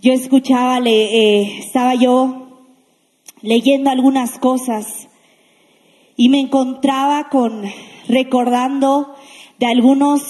[0.00, 2.62] Yo escuchaba, eh, estaba yo
[3.42, 5.08] leyendo algunas cosas
[6.16, 7.64] y me encontraba con
[8.06, 9.16] recordando
[9.58, 10.22] de algunos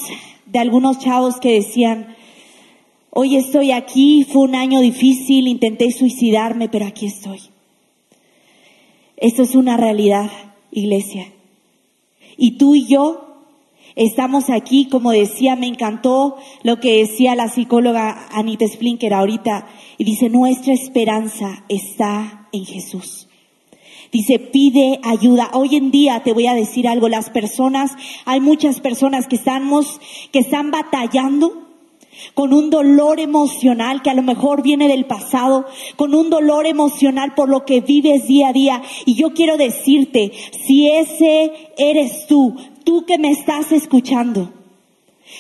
[0.46, 2.16] de algunos chavos que decían
[3.10, 7.40] hoy estoy aquí fue un año difícil intenté suicidarme pero aquí estoy
[9.18, 10.30] esto es una realidad
[10.70, 11.33] iglesia
[12.36, 13.24] y tú y yo
[13.96, 19.68] Estamos aquí, como decía, me encantó lo que decía la psicóloga Anita Splinker ahorita,
[19.98, 23.28] y dice, nuestra esperanza está en Jesús.
[24.10, 25.50] Dice, pide ayuda.
[25.54, 27.92] Hoy en día te voy a decir algo, las personas,
[28.24, 30.00] hay muchas personas que estamos,
[30.32, 31.63] que están batallando
[32.34, 37.34] con un dolor emocional que a lo mejor viene del pasado, con un dolor emocional
[37.34, 38.82] por lo que vives día a día.
[39.06, 40.32] Y yo quiero decirte,
[40.66, 44.52] si ese eres tú, tú que me estás escuchando,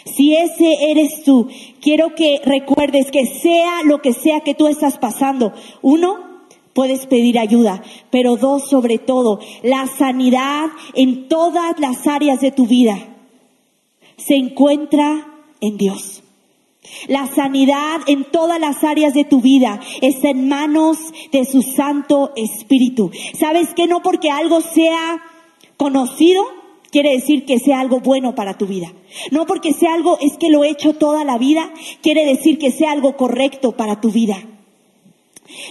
[0.04, 1.48] si ese eres tú,
[1.80, 6.34] quiero que recuerdes que sea lo que sea que tú estás pasando, uno,
[6.72, 12.66] puedes pedir ayuda, pero dos, sobre todo, la sanidad en todas las áreas de tu
[12.66, 12.98] vida
[14.16, 15.26] se encuentra
[15.60, 16.23] en Dios.
[17.08, 20.98] La sanidad en todas las áreas de tu vida está en manos
[21.32, 23.10] de su Santo Espíritu.
[23.38, 25.22] ¿Sabes que no porque algo sea
[25.76, 26.44] conocido
[26.90, 28.92] quiere decir que sea algo bueno para tu vida?
[29.30, 32.70] No porque sea algo es que lo he hecho toda la vida, quiere decir que
[32.70, 34.36] sea algo correcto para tu vida.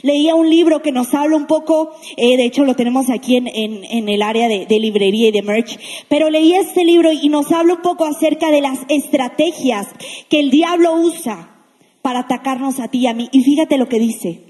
[0.03, 4.09] Leía un libro que nos habla un poco, eh, de hecho lo tenemos aquí en,
[4.09, 7.73] el área de, de, librería y de merch, pero leía este libro y nos habla
[7.75, 9.87] un poco acerca de las estrategias
[10.29, 11.53] que el diablo usa
[12.03, 13.29] para atacarnos a ti y a mí.
[13.31, 14.41] Y fíjate lo que dice.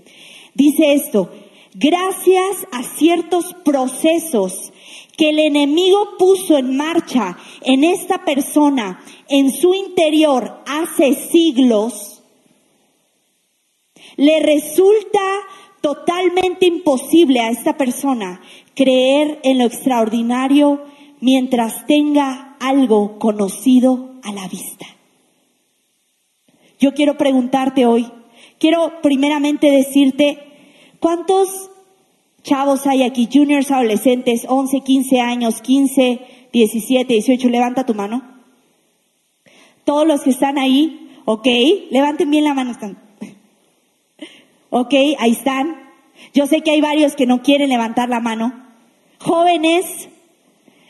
[0.55, 1.31] Dice esto,
[1.73, 4.73] gracias a ciertos procesos
[5.17, 12.12] que el enemigo puso en marcha en esta persona, en su interior, hace siglos,
[14.17, 15.21] le resulta
[15.81, 18.41] totalmente imposible a esta persona
[18.75, 20.81] creer en lo extraordinario
[21.19, 24.85] mientras tenga algo conocido a la vista.
[26.79, 28.11] Yo quiero preguntarte hoy,
[28.59, 30.39] quiero primeramente decirte,
[30.99, 31.69] ¿cuántos
[32.43, 36.19] chavos hay aquí, juniors, adolescentes, 11, 15 años, 15,
[36.51, 37.49] 17, 18?
[37.49, 38.21] Levanta tu mano.
[39.85, 41.47] Todos los que están ahí, ok,
[41.89, 42.73] levanten bien la mano.
[44.75, 45.75] Ok, ahí están.
[46.33, 48.51] Yo sé que hay varios que no quieren levantar la mano.
[49.19, 50.09] Jóvenes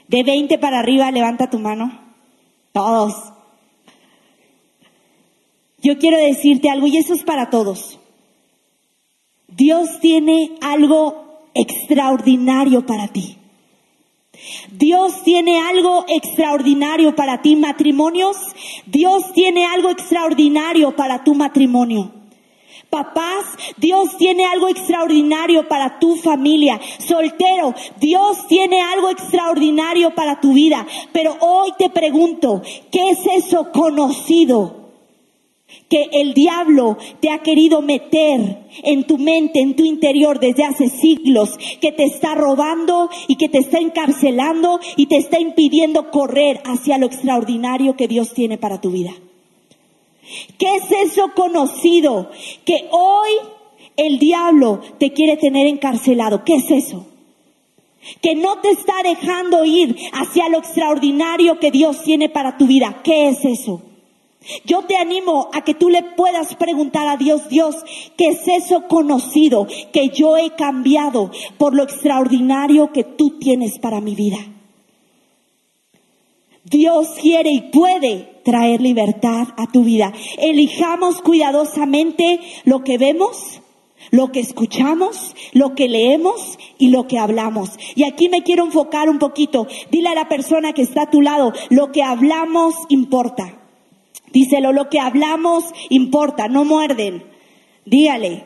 [0.08, 1.92] de 20 para arriba, levanta tu mano.
[2.72, 3.14] Todos.
[5.80, 8.00] Yo quiero decirte algo y eso es para todos.
[9.50, 13.38] Dios tiene algo extraordinario para ti.
[14.72, 18.38] Dios tiene algo extraordinario para ti, matrimonios.
[18.86, 22.23] Dios tiene algo extraordinario para tu matrimonio.
[22.94, 23.46] Papás,
[23.78, 26.80] Dios tiene algo extraordinario para tu familia.
[27.00, 30.86] Soltero, Dios tiene algo extraordinario para tu vida.
[31.12, 34.84] Pero hoy te pregunto, ¿qué es eso conocido?
[35.90, 40.88] que el diablo te ha querido meter en tu mente, en tu interior desde hace
[40.88, 46.62] siglos, que te está robando y que te está encarcelando y te está impidiendo correr
[46.64, 49.14] hacia lo extraordinario que Dios tiene para tu vida.
[50.58, 52.30] ¿Qué es eso conocido
[52.66, 53.32] que hoy
[53.96, 56.44] el diablo te quiere tener encarcelado?
[56.44, 57.08] ¿Qué es eso?
[58.22, 63.02] Que no te está dejando ir hacia lo extraordinario que Dios tiene para tu vida.
[63.04, 63.82] ¿Qué es eso?
[64.66, 67.76] Yo te animo a que tú le puedas preguntar a Dios, Dios,
[68.18, 74.02] ¿qué es eso conocido que yo he cambiado por lo extraordinario que tú tienes para
[74.02, 74.40] mi vida?
[76.66, 80.14] Dios quiere y puede traer libertad a tu vida.
[80.38, 83.62] Elijamos cuidadosamente lo que vemos,
[84.12, 87.72] lo que escuchamos, lo que leemos y lo que hablamos.
[87.96, 89.68] Y aquí me quiero enfocar un poquito.
[89.90, 93.60] Dile a la persona que está a tu lado, lo que hablamos importa.
[94.32, 97.24] Díselo, lo que hablamos importa, no muerden.
[97.86, 98.46] Dígale,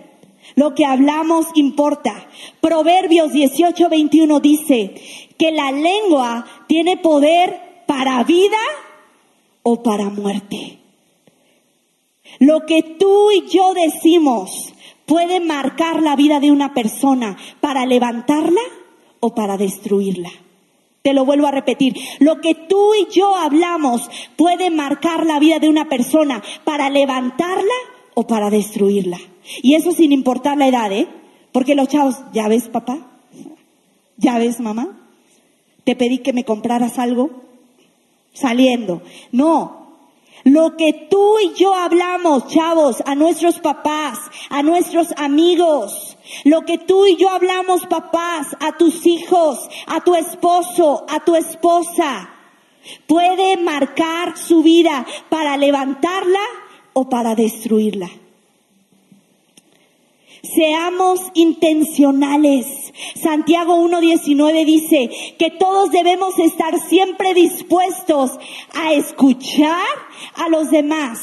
[0.55, 2.27] lo que hablamos importa.
[2.62, 4.95] Proverbios 18, 21 dice
[5.38, 8.57] que la lengua tiene poder para vida
[9.69, 10.80] o para muerte.
[12.39, 14.73] Lo que tú y yo decimos
[15.06, 18.62] puede marcar la vida de una persona para levantarla
[19.19, 20.30] o para destruirla.
[21.01, 21.97] Te lo vuelvo a repetir.
[22.19, 27.75] Lo que tú y yo hablamos puede marcar la vida de una persona para levantarla
[28.13, 29.19] o para destruirla.
[29.62, 31.10] Y eso sin importar la edad, ¿eh?
[31.51, 33.19] Porque los chavos, ¿ya ves papá?
[34.15, 34.97] ¿Ya ves mamá?
[35.84, 37.46] Te pedí que me compraras algo
[38.39, 39.02] saliendo.
[39.32, 39.88] No.
[40.43, 44.19] Lo que tú y yo hablamos, chavos, a nuestros papás,
[44.50, 50.15] a nuestros amigos, lo que tú y yo hablamos, papás, a tus hijos, a tu
[50.15, 52.30] esposo, a tu esposa,
[53.08, 56.39] puede marcar su vida para levantarla
[56.93, 58.10] o para destruirla.
[60.43, 62.65] Seamos intencionales.
[63.15, 68.32] Santiago 1.19 dice que todos debemos estar siempre dispuestos
[68.73, 69.86] a escuchar
[70.36, 71.19] a los demás,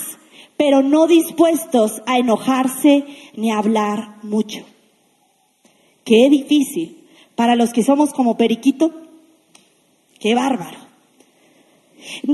[0.57, 4.65] pero no dispuestos a enojarse ni a hablar mucho.
[6.05, 7.01] Qué difícil.
[7.35, 8.93] Para los que somos como periquito,
[10.21, 10.79] qué bárbaro.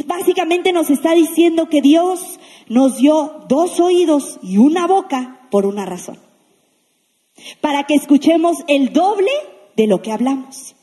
[0.07, 2.38] Básicamente nos está diciendo que Dios
[2.69, 6.30] nos dio dos oídos y una boca por una razón.
[7.61, 9.31] Para que escuchemos el doble
[9.76, 10.74] de lo que hablamos.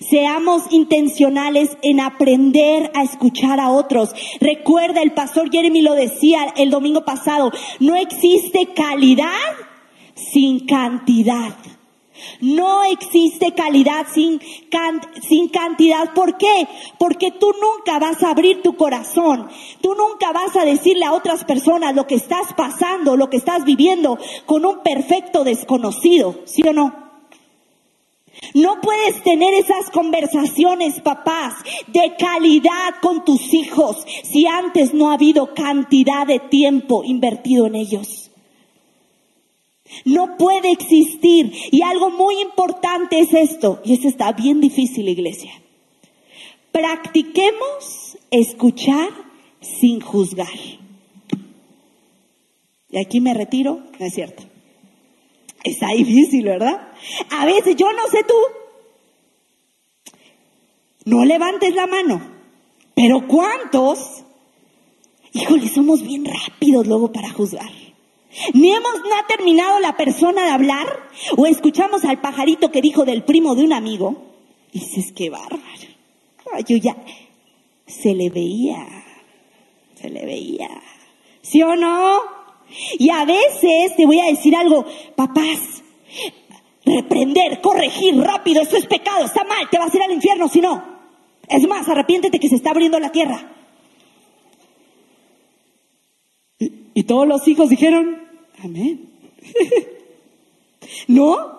[0.00, 4.10] Seamos intencionales en aprender a escuchar a otros.
[4.40, 9.30] Recuerda, el pastor Jeremy lo decía el domingo pasado, no existe calidad
[10.14, 11.54] sin cantidad.
[12.40, 14.40] No existe calidad sin,
[15.28, 16.12] sin cantidad.
[16.14, 16.68] ¿Por qué?
[16.98, 19.48] Porque tú nunca vas a abrir tu corazón.
[19.80, 23.64] Tú nunca vas a decirle a otras personas lo que estás pasando, lo que estás
[23.64, 26.40] viviendo con un perfecto desconocido.
[26.44, 27.08] ¿Sí o no?
[28.54, 31.54] No puedes tener esas conversaciones, papás,
[31.88, 37.74] de calidad con tus hijos si antes no ha habido cantidad de tiempo invertido en
[37.74, 38.27] ellos.
[40.04, 41.52] No puede existir.
[41.70, 45.52] Y algo muy importante es esto, y esto está bien difícil, iglesia.
[46.72, 49.10] Practiquemos escuchar
[49.60, 50.48] sin juzgar.
[52.90, 54.44] Y aquí me retiro, no es cierto.
[55.64, 56.92] Está difícil, ¿verdad?
[57.30, 58.34] A veces, yo no sé tú,
[61.04, 62.20] no levantes la mano,
[62.94, 64.24] pero ¿cuántos?
[65.32, 67.77] Híjole, somos bien rápidos luego para juzgar.
[68.54, 68.94] Ni hemos
[69.28, 70.86] terminado la persona de hablar
[71.36, 74.26] o escuchamos al pajarito que dijo del primo de un amigo.
[74.72, 75.62] Dices, qué bárbaro.
[76.66, 76.96] yo ya
[77.86, 78.86] se le veía,
[79.94, 80.68] se le veía.
[81.42, 82.20] ¿Sí o no?
[82.98, 84.84] Y a veces te voy a decir algo,
[85.16, 85.82] papás,
[86.84, 90.60] reprender, corregir rápido, eso es pecado, está mal, te vas a ir al infierno si
[90.60, 90.98] no.
[91.48, 93.54] Es más, arrepiéntete que se está abriendo la tierra.
[96.58, 98.27] Y todos los hijos dijeron,
[98.62, 99.08] amén.
[101.08, 101.58] ¿No?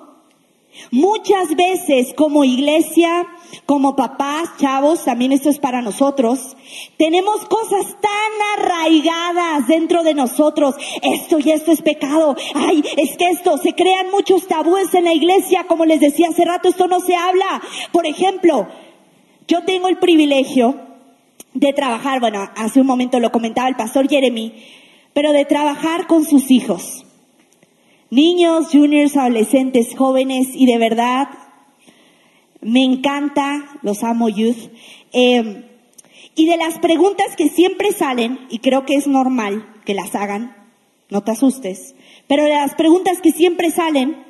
[0.91, 3.27] Muchas veces como iglesia
[3.65, 6.55] como papás, chavos, también esto es para nosotros,
[6.97, 10.75] tenemos cosas tan arraigadas dentro de nosotros.
[11.01, 12.35] Esto y esto es pecado.
[12.55, 16.45] Ay, es que esto, se crean muchos tabúes en la iglesia, como les decía hace
[16.45, 17.61] rato, esto no se habla.
[17.91, 18.67] Por ejemplo,
[19.47, 20.75] yo tengo el privilegio
[21.53, 24.53] de trabajar, bueno, hace un momento lo comentaba el pastor Jeremy,
[25.13, 27.05] pero de trabajar con sus hijos.
[28.09, 31.29] Niños, juniors, adolescentes, jóvenes, y de verdad
[32.61, 34.71] me encanta, los amo youth.
[35.13, 35.65] Eh,
[36.35, 40.55] y de las preguntas que siempre salen, y creo que es normal que las hagan,
[41.09, 41.95] no te asustes,
[42.27, 44.23] pero de las preguntas que siempre salen,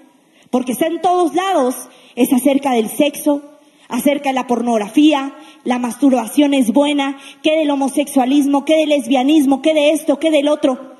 [0.49, 1.75] porque está en todos lados,
[2.15, 3.58] es acerca del sexo,
[3.89, 5.35] acerca de la pornografía,
[5.65, 10.47] la masturbación es buena, qué del homosexualismo, qué del lesbianismo, qué de esto, qué del
[10.47, 10.95] otro.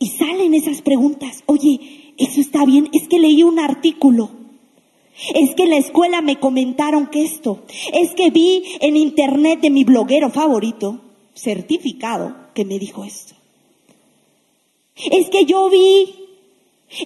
[0.00, 4.44] Y salen esas preguntas, oye, eso está bien, es que leí un artículo
[5.34, 9.70] es que en la escuela me comentaron que esto, es que vi en internet de
[9.70, 11.00] mi bloguero favorito,
[11.34, 13.34] certificado, que me dijo esto.
[14.96, 16.14] Es que yo vi,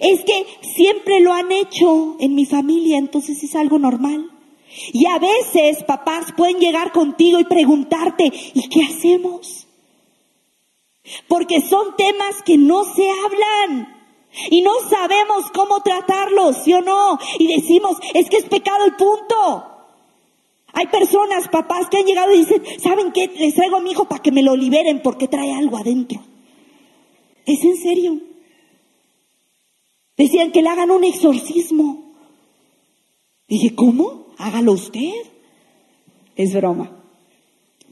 [0.01, 4.29] es que siempre lo han hecho en mi familia, entonces es algo normal.
[4.93, 9.67] Y a veces papás pueden llegar contigo y preguntarte, ¿y qué hacemos?
[11.27, 13.95] Porque son temas que no se hablan.
[14.51, 17.17] Y no sabemos cómo tratarlos, ¿sí o no?
[17.39, 19.65] Y decimos, es que es pecado el punto.
[20.71, 23.27] Hay personas, papás, que han llegado y dicen, ¿saben qué?
[23.39, 26.21] Les traigo a mi hijo para que me lo liberen porque trae algo adentro.
[27.45, 28.28] ¿Es en serio?
[30.19, 32.11] Decían que le hagan un exorcismo.
[33.47, 34.25] Dije, ¿cómo?
[34.37, 35.13] Hágalo usted.
[36.35, 36.91] Es broma.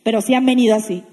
[0.03, 1.03] Pero sí han venido así.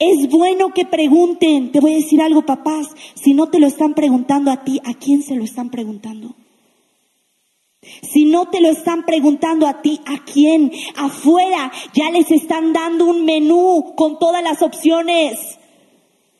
[0.00, 1.70] Es bueno que pregunten.
[1.70, 2.88] Te voy a decir algo, papás.
[3.14, 6.34] Si no te lo están preguntando a ti, ¿a quién se lo están preguntando?
[8.02, 10.72] Si no te lo están preguntando a ti, ¿a quién?
[10.96, 15.38] Afuera ya les están dando un menú con todas las opciones,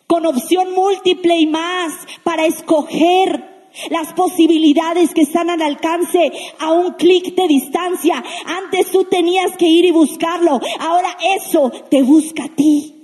[0.09, 1.93] con opción múltiple y más
[2.25, 3.45] para escoger
[3.91, 8.25] las posibilidades que están al alcance a un clic de distancia.
[8.47, 12.95] Antes tú tenías que ir y buscarlo, ahora eso te busca a ti.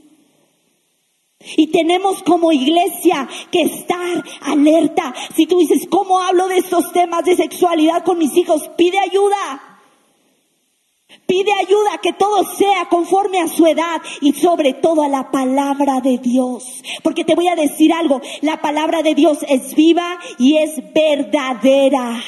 [1.57, 5.15] Y tenemos como iglesia que estar alerta.
[5.37, 8.71] Si tú dices, ¿cómo hablo de estos temas de sexualidad con mis hijos?
[8.79, 9.74] Pide ayuda.
[11.27, 16.01] Pide ayuda que todo sea conforme a su edad y sobre todo a la palabra
[16.01, 16.83] de Dios.
[17.03, 22.22] Porque te voy a decir algo, la palabra de Dios es viva y es verdadera.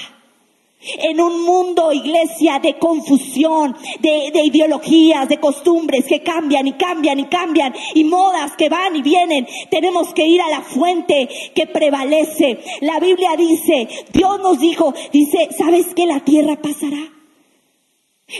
[0.99, 7.25] En un mundo, iglesia, de confusión, de, ideologías, de costumbres que cambian y cambian y
[7.25, 12.61] cambian, y modas que van y vienen, tenemos que ir a la fuente que prevalece.
[12.83, 17.16] La Biblia dice, Dios nos dijo, dice, ¿sabes que la tierra pasará?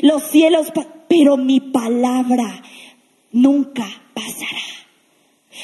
[0.03, 0.73] Los cielos,
[1.09, 2.63] pero mi palabra
[3.33, 4.61] nunca pasará.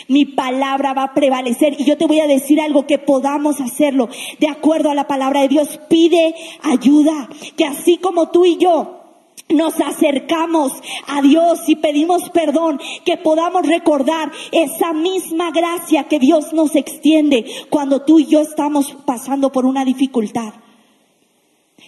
[0.09, 4.09] Mi palabra va a prevalecer y yo te voy a decir algo que podamos hacerlo
[4.39, 5.81] de acuerdo a la palabra de Dios.
[5.89, 9.01] Pide ayuda, que así como tú y yo
[9.49, 10.73] nos acercamos
[11.07, 17.45] a Dios y pedimos perdón, que podamos recordar esa misma gracia que Dios nos extiende
[17.68, 20.55] cuando tú y yo estamos pasando por una dificultad.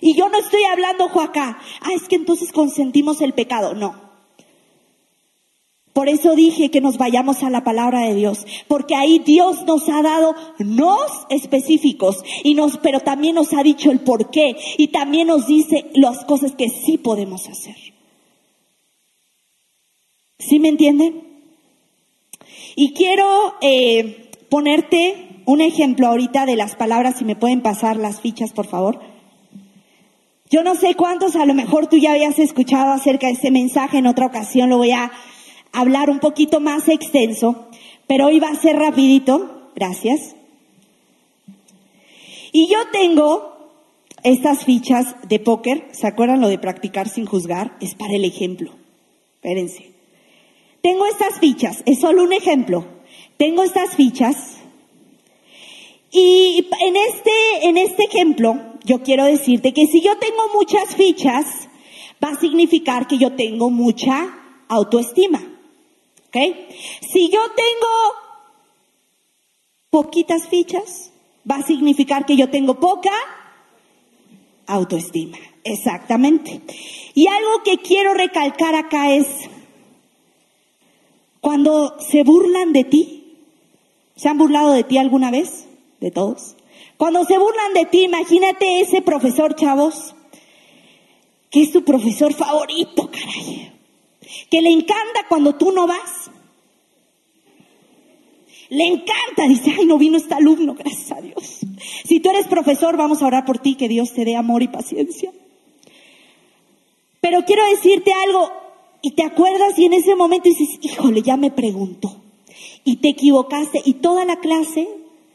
[0.00, 3.74] Y yo no estoy hablando, Joacá, ah, es que entonces consentimos el pecado.
[3.74, 4.04] No.
[5.94, 9.88] Por eso dije que nos vayamos a la palabra de Dios, porque ahí Dios nos
[9.88, 14.88] ha dado nos específicos y nos, pero también nos ha dicho el por qué y
[14.88, 17.76] también nos dice las cosas que sí podemos hacer.
[20.36, 21.22] ¿Sí me entienden?
[22.74, 28.20] Y quiero eh, ponerte un ejemplo ahorita de las palabras, si me pueden pasar las
[28.20, 29.13] fichas, por favor.
[30.50, 33.98] Yo no sé cuántos, a lo mejor tú ya habías escuchado acerca de ese mensaje
[33.98, 35.10] en otra ocasión, lo voy a
[35.72, 37.68] hablar un poquito más extenso,
[38.06, 40.36] pero hoy va a ser rapidito, gracias.
[42.52, 43.54] Y yo tengo
[44.22, 47.76] estas fichas de póker, ¿se acuerdan lo de practicar sin juzgar?
[47.80, 48.70] Es para el ejemplo.
[49.36, 49.92] Espérense.
[50.82, 52.86] Tengo estas fichas, es solo un ejemplo.
[53.38, 54.36] Tengo estas fichas
[56.12, 57.30] y en este,
[57.62, 61.68] en este ejemplo yo quiero decirte que si yo tengo muchas fichas,
[62.22, 64.34] va a significar que yo tengo mucha
[64.68, 65.42] autoestima.
[67.12, 67.88] Si yo tengo
[69.90, 71.12] poquitas fichas,
[71.48, 73.12] va a significar que yo tengo poca
[74.66, 75.38] autoestima.
[75.62, 76.60] Exactamente.
[77.14, 79.26] Y algo que quiero recalcar acá es,
[81.40, 83.36] cuando se burlan de ti,
[84.16, 85.66] ¿se han burlado de ti alguna vez?
[86.00, 86.56] De todos.
[86.96, 90.14] Cuando se burlan de ti, imagínate ese profesor, chavos,
[91.50, 93.72] que es tu profesor favorito, caray.
[94.50, 96.30] Que le encanta cuando tú no vas.
[98.70, 101.60] Le encanta, dice, ay, no vino este alumno, gracias a Dios.
[102.04, 104.68] Si tú eres profesor, vamos a orar por ti, que Dios te dé amor y
[104.68, 105.32] paciencia.
[107.20, 108.50] Pero quiero decirte algo,
[109.02, 112.22] y te acuerdas y en ese momento dices, híjole, ya me preguntó.
[112.84, 114.88] Y te equivocaste y toda la clase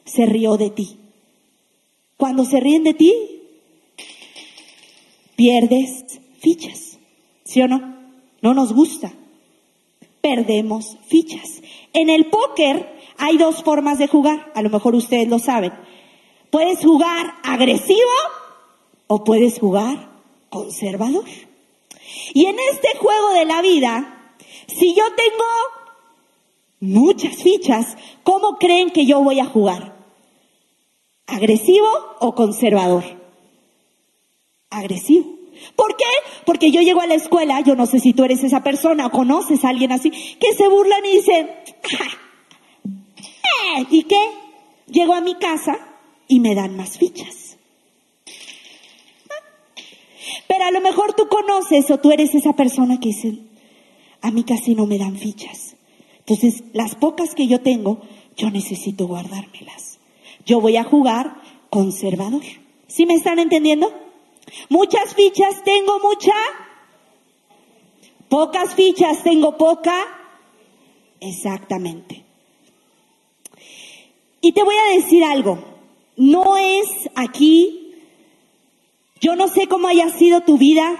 [0.06, 0.99] se rió de ti.
[2.20, 3.14] Cuando se ríen de ti,
[5.38, 7.00] pierdes fichas.
[7.46, 7.96] ¿Sí o no?
[8.42, 9.14] No nos gusta.
[10.20, 11.62] Perdemos fichas.
[11.94, 14.52] En el póker hay dos formas de jugar.
[14.54, 15.72] A lo mejor ustedes lo saben.
[16.50, 18.12] Puedes jugar agresivo
[19.08, 20.10] o puedes jugar
[20.50, 21.24] conservador.
[22.34, 24.34] Y en este juego de la vida,
[24.68, 25.46] si yo tengo
[26.82, 29.99] muchas fichas, ¿cómo creen que yo voy a jugar?
[31.30, 31.88] ¿Agresivo
[32.20, 33.04] o conservador?
[34.70, 35.40] Agresivo.
[35.76, 36.06] ¿Por qué?
[36.46, 39.12] Porque yo llego a la escuela, yo no sé si tú eres esa persona o
[39.12, 41.50] conoces a alguien así, que se burlan y dicen,
[43.78, 44.32] eh, ¿y qué?
[44.88, 45.78] Llego a mi casa
[46.28, 47.58] y me dan más fichas.
[50.48, 53.38] Pero a lo mejor tú conoces o tú eres esa persona que dice,
[54.22, 55.76] a mí casi no me dan fichas.
[56.20, 58.02] Entonces, las pocas que yo tengo,
[58.36, 59.89] yo necesito guardármelas.
[60.46, 62.44] Yo voy a jugar conservador.
[62.88, 63.92] ¿Sí me están entendiendo?
[64.70, 66.34] Muchas fichas tengo mucha.
[68.30, 69.96] Pocas fichas tengo poca.
[71.20, 72.26] Exactamente.
[74.42, 75.60] Y te voy a decir algo.
[76.16, 77.94] No es aquí,
[79.22, 80.96] yo no sé cómo haya sido tu vida,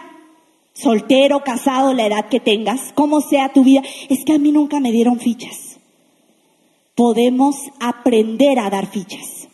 [0.74, 3.82] soltero, casado, la edad que tengas, cómo sea tu vida.
[4.10, 5.69] Es que a mí nunca me dieron fichas.
[7.00, 9.48] Podemos aprender a dar fichas.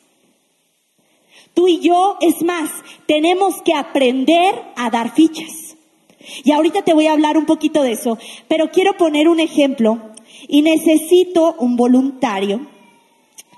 [1.53, 2.71] Tú y yo, es más,
[3.05, 5.77] tenemos que aprender a dar fichas.
[6.43, 8.17] Y ahorita te voy a hablar un poquito de eso,
[8.47, 10.09] pero quiero poner un ejemplo
[10.47, 12.65] y necesito un voluntario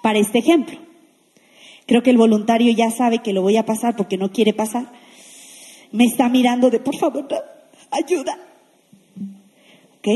[0.04, 0.78] para este ejemplo.
[1.86, 4.92] Creo que el voluntario ya sabe que lo voy a pasar porque no quiere pasar.
[5.94, 7.26] Me está mirando de, por favor,
[7.90, 8.38] ayuda.
[10.00, 10.08] ¿Ok?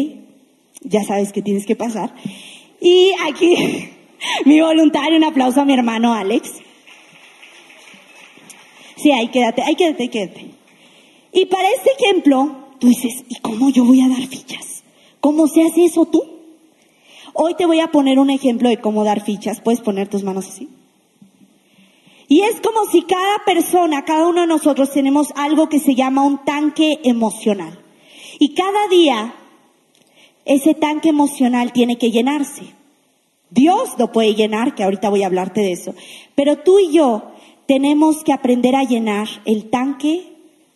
[0.82, 2.14] Ya sabes que tienes que pasar.
[2.82, 3.90] Y aquí,
[4.46, 6.52] mi voluntario, un aplauso a mi hermano Alex.
[8.98, 10.46] Sí, ahí quédate, ahí quédate, ahí quédate.
[11.32, 14.84] Y para este ejemplo, tú dices, ¿y cómo yo voy a dar fichas?
[15.22, 16.22] ¿Cómo se hace eso tú?
[17.34, 19.62] Hoy te voy a poner un ejemplo de cómo dar fichas.
[19.62, 20.68] Puedes poner tus manos así.
[22.28, 26.24] Y es como si cada persona, cada uno de nosotros tenemos algo que se llama
[26.24, 27.80] un tanque emocional.
[28.40, 29.36] Y cada día
[30.46, 32.74] ese tanque emocional tiene que llenarse.
[33.50, 35.94] Dios lo puede llenar, que ahorita voy a hablarte de eso.
[36.36, 37.32] Pero tú y yo
[37.68, 40.32] tenemos que aprender a llenar el tanque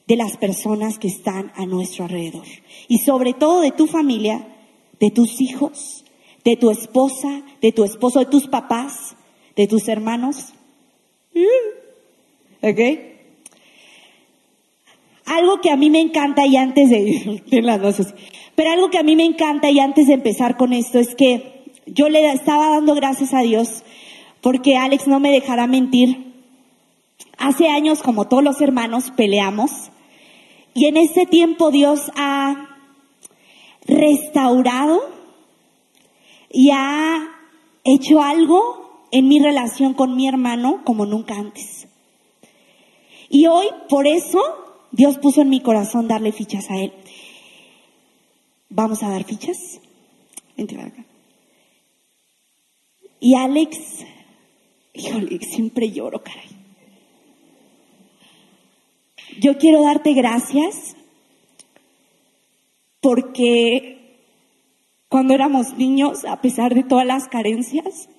[0.07, 2.45] de las personas que están a nuestro alrededor.
[2.87, 4.47] Y sobre todo de tu familia,
[4.99, 6.05] de tus hijos,
[6.43, 9.15] de tu esposa, de tu esposo, de tus papás,
[9.55, 10.53] de tus hermanos.
[12.61, 12.79] ¿Ok?
[15.25, 17.81] Algo que a mí me encanta y antes de, de las
[18.55, 21.63] pero algo que a mí me encanta y antes de empezar con esto es que
[21.85, 23.83] yo le estaba dando gracias a Dios
[24.41, 26.33] porque Alex no me dejará mentir.
[27.37, 29.71] Hace años, como todos los hermanos, peleamos
[30.73, 32.69] y en este tiempo Dios ha
[33.87, 35.01] restaurado
[36.49, 37.29] y ha
[37.83, 41.87] hecho algo en mi relación con mi hermano como nunca antes.
[43.29, 44.39] Y hoy, por eso,
[44.91, 46.93] Dios puso en mi corazón darle fichas a él.
[48.69, 49.79] Vamos a dar fichas.
[50.57, 51.05] Vente acá.
[53.19, 54.05] Y Alex,
[54.93, 56.49] híjole, siempre lloro, caray.
[59.39, 60.95] Yo quiero darte gracias
[63.01, 63.95] porque
[65.09, 68.09] cuando éramos niños, a pesar de todas las carencias.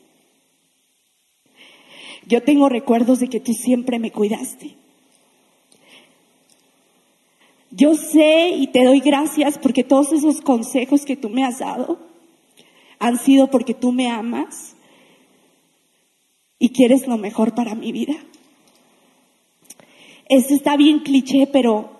[2.26, 4.76] Yo tengo recuerdos de que tú siempre me cuidaste.
[7.70, 11.98] Yo sé y te doy gracias porque todos esos consejos que tú me has dado
[12.98, 14.76] han sido porque tú me amas
[16.58, 18.14] y quieres lo mejor para mi vida.
[20.28, 21.90] Esto está bien cliché, pero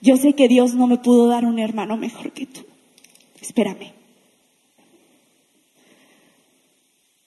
[0.00, 2.60] yo sé que Dios no me pudo dar un hermano mejor que tú.
[3.40, 3.92] Espérame.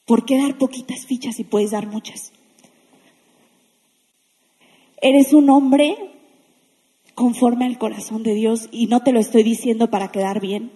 [0.05, 2.31] ¿Por qué dar poquitas fichas si puedes dar muchas?
[5.01, 5.97] Eres un hombre
[7.15, 10.71] conforme al corazón de Dios y no te lo estoy diciendo para quedar bien.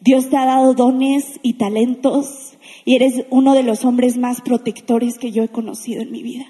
[0.00, 5.18] Dios te ha dado dones y talentos y eres uno de los hombres más protectores
[5.18, 6.46] que yo he conocido en mi vida.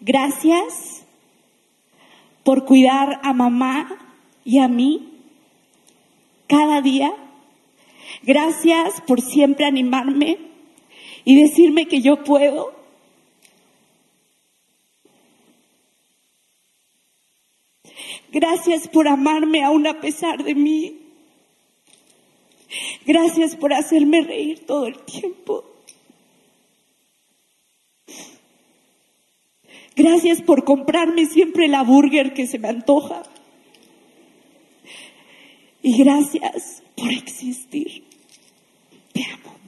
[0.00, 1.04] Gracias
[2.42, 5.10] por cuidar a mamá y a mí
[6.46, 7.12] cada día.
[8.22, 10.38] Gracias por siempre animarme
[11.24, 12.79] y decirme que yo puedo.
[18.32, 20.96] Gracias por amarme aún a pesar de mí.
[23.04, 25.64] Gracias por hacerme reír todo el tiempo.
[29.96, 33.22] Gracias por comprarme siempre la burger que se me antoja.
[35.82, 38.04] Y gracias por existir.
[39.12, 39.59] Te amo.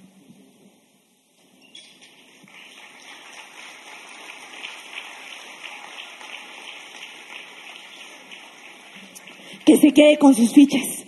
[9.64, 11.04] Que se quede con sus fichas.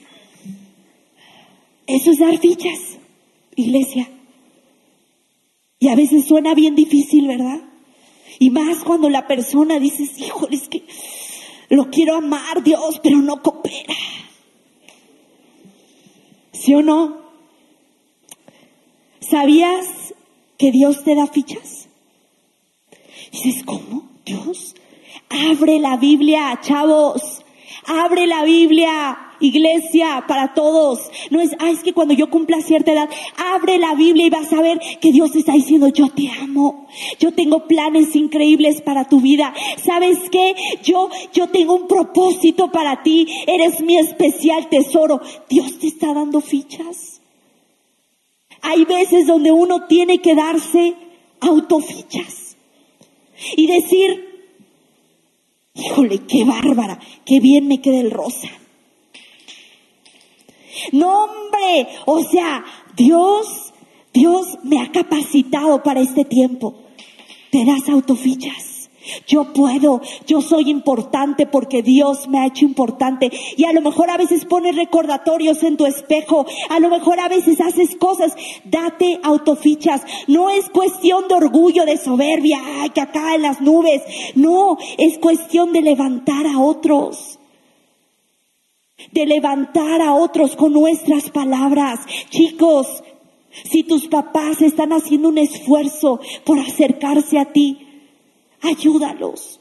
[1.86, 2.98] Eso es dar fichas,
[3.56, 4.08] iglesia.
[5.78, 7.60] Y a veces suena bien difícil, ¿verdad?
[8.38, 10.84] Y más cuando la persona dice, híjole, es que
[11.68, 13.94] lo quiero amar, Dios, pero no coopera.
[16.52, 17.22] ¿Sí o no?
[19.20, 20.14] ¿Sabías
[20.56, 21.88] que Dios te da fichas?
[23.32, 24.08] dices, ¿cómo?
[24.24, 24.74] ¿Dios?
[25.28, 27.33] Abre la Biblia, chavos.
[27.86, 31.00] Abre la Biblia iglesia, para todos.
[31.30, 34.52] No es, ah, es que cuando yo cumpla cierta edad, abre la Biblia y vas
[34.52, 36.86] a ver que Dios está diciendo, yo te amo.
[37.18, 39.52] Yo tengo planes increíbles para tu vida.
[39.84, 40.54] ¿Sabes qué?
[40.82, 43.26] Yo, yo tengo un propósito para ti.
[43.46, 45.20] Eres mi especial tesoro.
[45.48, 47.20] Dios te está dando fichas.
[48.62, 50.94] Hay veces donde uno tiene que darse
[51.40, 52.56] autofichas
[53.56, 54.23] y decir,
[55.74, 58.48] híjole, qué bárbara, qué bien me queda el rosa.
[60.92, 62.64] No, hombre, o sea,
[62.96, 63.72] Dios,
[64.12, 66.74] Dios me ha capacitado para este tiempo.
[67.50, 68.73] Te das autofichas.
[69.26, 73.30] Yo puedo, yo soy importante porque Dios me ha hecho importante.
[73.56, 77.28] Y a lo mejor a veces pones recordatorios en tu espejo, a lo mejor a
[77.28, 78.34] veces haces cosas,
[78.64, 80.02] date autofichas.
[80.26, 84.02] No es cuestión de orgullo, de soberbia, ay, que acá en las nubes.
[84.34, 87.38] No, es cuestión de levantar a otros
[89.12, 92.00] de levantar a otros con nuestras palabras.
[92.30, 93.02] Chicos,
[93.64, 97.83] si tus papás están haciendo un esfuerzo por acercarse a ti,
[98.64, 99.60] ayúdalos.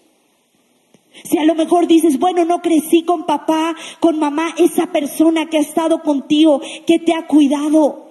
[1.24, 5.58] Si a lo mejor dices, bueno, no crecí con papá, con mamá, esa persona que
[5.58, 8.08] ha estado contigo, que te ha cuidado,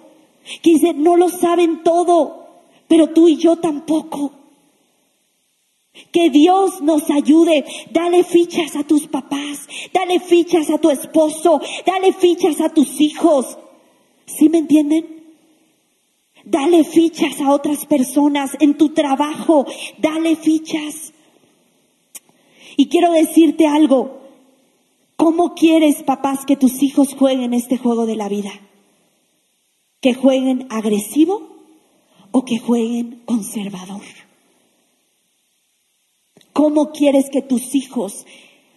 [0.62, 2.46] que dice, no lo saben todo,
[2.86, 4.32] pero tú y yo tampoco.
[6.10, 7.64] Que Dios nos ayude.
[7.90, 13.58] Dale fichas a tus papás, dale fichas a tu esposo, dale fichas a tus hijos.
[14.24, 15.21] ¿Sí me entienden?
[16.44, 19.64] Dale fichas a otras personas en tu trabajo,
[19.98, 21.12] dale fichas.
[22.76, 24.20] Y quiero decirte algo.
[25.16, 28.50] ¿Cómo quieres, papás, que tus hijos jueguen este juego de la vida?
[30.00, 31.48] ¿Que jueguen agresivo
[32.32, 34.02] o que jueguen conservador?
[36.52, 38.26] ¿Cómo quieres que tus hijos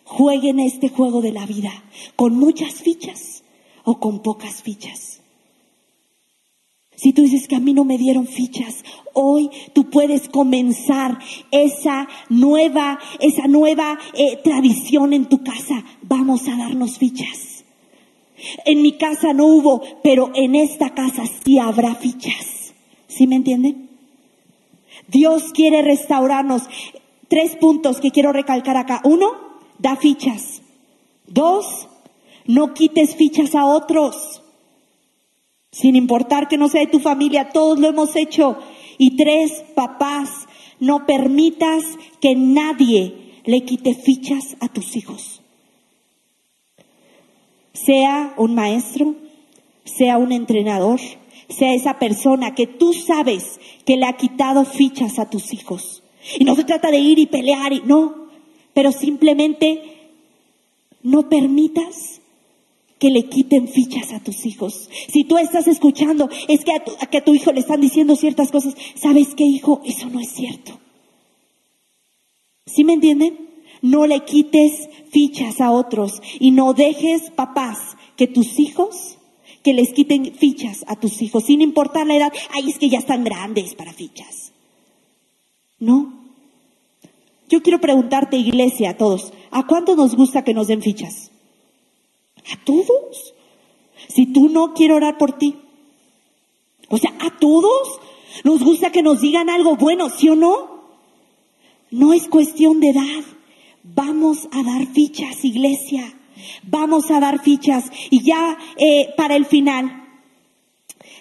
[0.03, 1.83] jueguen este juego de la vida?
[2.15, 3.43] ¿Con muchas fichas
[3.83, 5.14] o con pocas fichas?
[6.95, 8.83] Si tú dices que a mí no me dieron fichas,
[9.13, 11.19] hoy tú puedes comenzar
[11.51, 15.83] esa nueva, esa nueva eh, tradición en tu casa.
[16.01, 17.65] Vamos a darnos fichas.
[18.65, 22.73] En mi casa no hubo, pero en esta casa sí habrá fichas.
[23.07, 23.89] ¿Sí me entienden?
[25.07, 26.63] Dios quiere restaurarnos.
[27.27, 29.01] Tres puntos que quiero recalcar acá.
[29.03, 29.31] Uno,
[29.79, 30.61] da fichas.
[31.27, 31.87] Dos,
[32.45, 34.43] no quites fichas a otros.
[35.75, 38.57] Sin importar que no sea de tu familia, todos lo hemos hecho.
[38.97, 40.29] Y tres, papás,
[40.79, 41.83] no permitas
[42.21, 45.41] que nadie le quite fichas a tus hijos.
[47.73, 49.15] Sea un maestro,
[49.83, 51.01] sea un entrenador,
[51.49, 56.03] sea esa persona que tú sabes que le ha quitado fichas a tus hijos.
[56.39, 58.29] Y no se trata de ir y pelear, y no,
[58.73, 59.81] pero simplemente
[61.03, 62.21] no permitas
[63.05, 64.89] que le quiten fichas a tus hijos.
[65.13, 68.15] Si tú estás escuchando, es que a tu, que a tu hijo le están diciendo
[68.15, 69.79] ciertas cosas, ¿sabes qué, hijo?
[69.85, 70.79] Eso no es cierto.
[72.65, 73.37] ¿Sí me entienden?
[73.83, 77.77] No le quites fichas a otros y no dejes, papás,
[78.15, 79.19] que tus hijos,
[79.61, 82.33] que les quiten fichas a tus hijos, sin importar la edad.
[82.55, 84.51] Ay, es que ya están grandes para fichas.
[85.77, 86.11] No.
[87.49, 91.29] Yo quiero preguntarte, iglesia, a todos, ¿a cuánto nos gusta que nos den fichas?
[92.51, 93.33] ¿A todos?
[94.07, 95.55] Si tú no, quiero orar por ti.
[96.89, 97.99] O sea, ¿a todos
[98.43, 100.75] nos gusta que nos digan algo bueno, sí o no?
[101.91, 103.23] No es cuestión de edad.
[103.83, 106.13] Vamos a dar fichas, iglesia.
[106.63, 107.85] Vamos a dar fichas.
[108.09, 110.03] Y ya eh, para el final,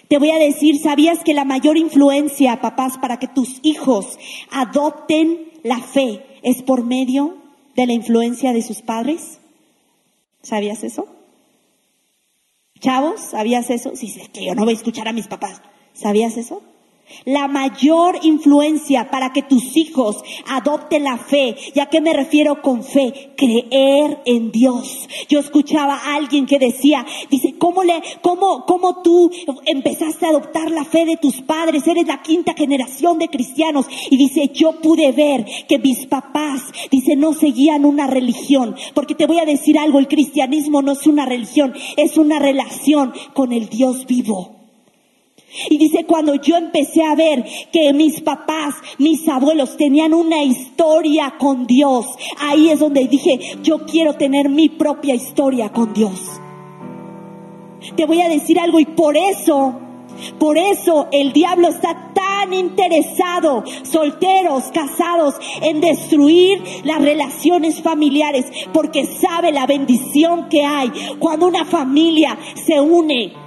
[0.07, 4.19] te voy a decir, ¿sabías que la mayor influencia, papás, para que tus hijos
[4.51, 7.37] adopten la fe es por medio
[7.75, 9.39] de la influencia de sus padres?
[10.43, 11.07] ¿Sabías eso?
[12.79, 13.95] Chavos, ¿sabías eso?
[13.95, 15.61] Sí, es que yo no voy a escuchar a mis papás.
[15.93, 16.61] ¿Sabías eso?
[17.25, 21.55] La mayor influencia para que tus hijos adopten la fe.
[21.73, 23.33] ¿Y a qué me refiero con fe?
[23.35, 25.07] Creer en Dios.
[25.29, 29.31] Yo escuchaba a alguien que decía, dice, ¿cómo le, cómo, cómo tú
[29.65, 31.87] empezaste a adoptar la fe de tus padres?
[31.87, 33.87] Eres la quinta generación de cristianos.
[34.09, 38.75] Y dice, yo pude ver que mis papás, dice, no seguían una religión.
[38.93, 43.13] Porque te voy a decir algo, el cristianismo no es una religión, es una relación
[43.33, 44.54] con el Dios vivo.
[45.69, 51.35] Y dice, cuando yo empecé a ver que mis papás, mis abuelos tenían una historia
[51.39, 52.05] con Dios,
[52.39, 56.19] ahí es donde dije, yo quiero tener mi propia historia con Dios.
[57.95, 59.79] Te voy a decir algo y por eso,
[60.39, 69.05] por eso el diablo está tan interesado, solteros, casados, en destruir las relaciones familiares, porque
[69.05, 73.44] sabe la bendición que hay cuando una familia se une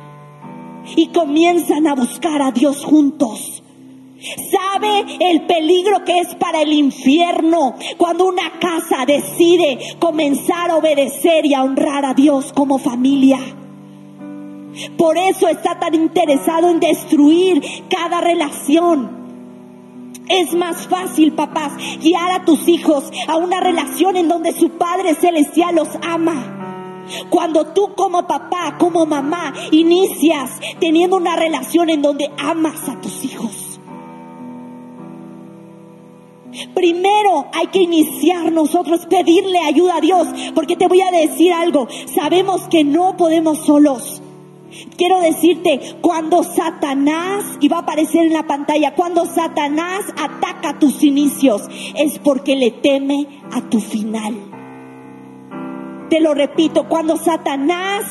[0.96, 3.62] y comienzan a buscar a Dios juntos.
[4.50, 11.46] Sabe el peligro que es para el infierno cuando una casa decide comenzar a obedecer
[11.46, 13.38] y a honrar a Dios como familia.
[14.96, 19.16] Por eso está tan interesado en destruir cada relación.
[20.28, 21.72] Es más fácil, papás,
[22.02, 26.67] guiar a tus hijos a una relación en donde su Padre Celestial los ama
[27.30, 30.50] cuando tú como papá, como mamá, inicias
[30.80, 33.80] teniendo una relación en donde amas a tus hijos.
[36.74, 41.86] Primero hay que iniciar nosotros, pedirle ayuda a Dios, porque te voy a decir algo,
[42.14, 44.22] sabemos que no podemos solos.
[44.96, 51.02] Quiero decirte, cuando Satanás, y va a aparecer en la pantalla, cuando Satanás ataca tus
[51.02, 51.62] inicios,
[51.94, 54.47] es porque le teme a tu final.
[56.08, 58.04] Te lo repito, cuando Satanás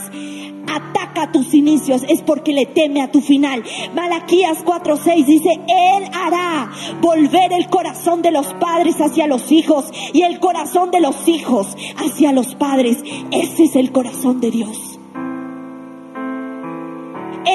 [0.68, 3.64] ataca tus inicios es porque le teme a tu final.
[3.96, 6.72] Malaquías 4:6 dice, Él hará
[7.02, 11.76] volver el corazón de los padres hacia los hijos y el corazón de los hijos
[11.98, 12.98] hacia los padres.
[13.32, 14.87] Ese es el corazón de Dios.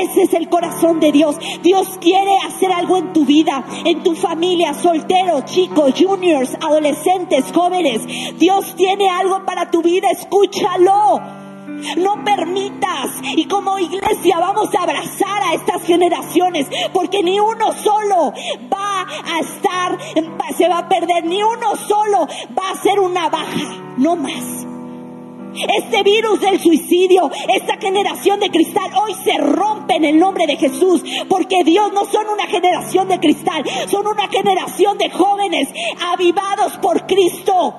[0.00, 1.36] Ese es el corazón de Dios.
[1.62, 8.02] Dios quiere hacer algo en tu vida, en tu familia, soltero, chico, juniors, adolescentes, jóvenes.
[8.38, 11.20] Dios tiene algo para tu vida, escúchalo.
[11.96, 13.10] No permitas.
[13.36, 16.68] Y como iglesia vamos a abrazar a estas generaciones.
[16.92, 18.32] Porque ni uno solo
[18.72, 19.98] va a estar,
[20.56, 21.24] se va a perder.
[21.24, 22.26] Ni uno solo
[22.58, 23.94] va a ser una baja.
[23.96, 24.71] No más.
[25.54, 30.56] Este virus del suicidio, esta generación de cristal, hoy se rompe en el nombre de
[30.56, 35.68] Jesús, porque Dios no son una generación de cristal, son una generación de jóvenes
[36.00, 37.74] avivados por Cristo.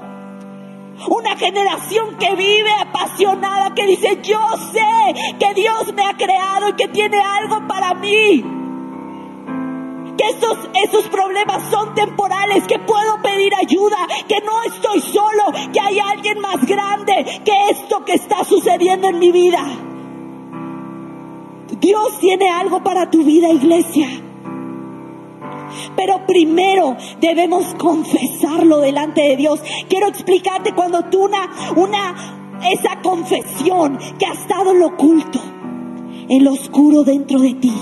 [1.09, 4.39] Una generación que vive apasionada, que dice, yo
[4.71, 8.62] sé que Dios me ha creado y que tiene algo para mí
[10.17, 13.97] que estos, esos problemas son temporales, que puedo pedir ayuda,
[14.27, 19.19] que no estoy solo, que hay alguien más grande que esto que está sucediendo en
[19.19, 19.65] mi vida.
[21.79, 24.07] Dios tiene algo para tu vida, iglesia.
[25.95, 29.61] Pero primero debemos confesarlo delante de Dios.
[29.89, 35.39] Quiero explicarte cuando tú una, una, esa confesión que ha estado en lo oculto
[36.29, 37.73] en lo oscuro dentro de ti.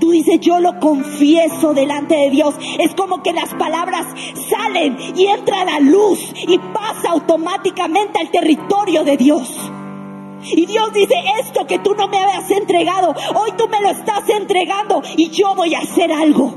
[0.00, 2.54] Tú dices, yo lo confieso delante de Dios.
[2.78, 4.06] Es como que las palabras
[4.48, 9.70] salen y entra la luz y pasa automáticamente al territorio de Dios.
[10.42, 14.28] Y Dios dice, esto que tú no me habías entregado, hoy tú me lo estás
[14.28, 16.54] entregando y yo voy a hacer algo.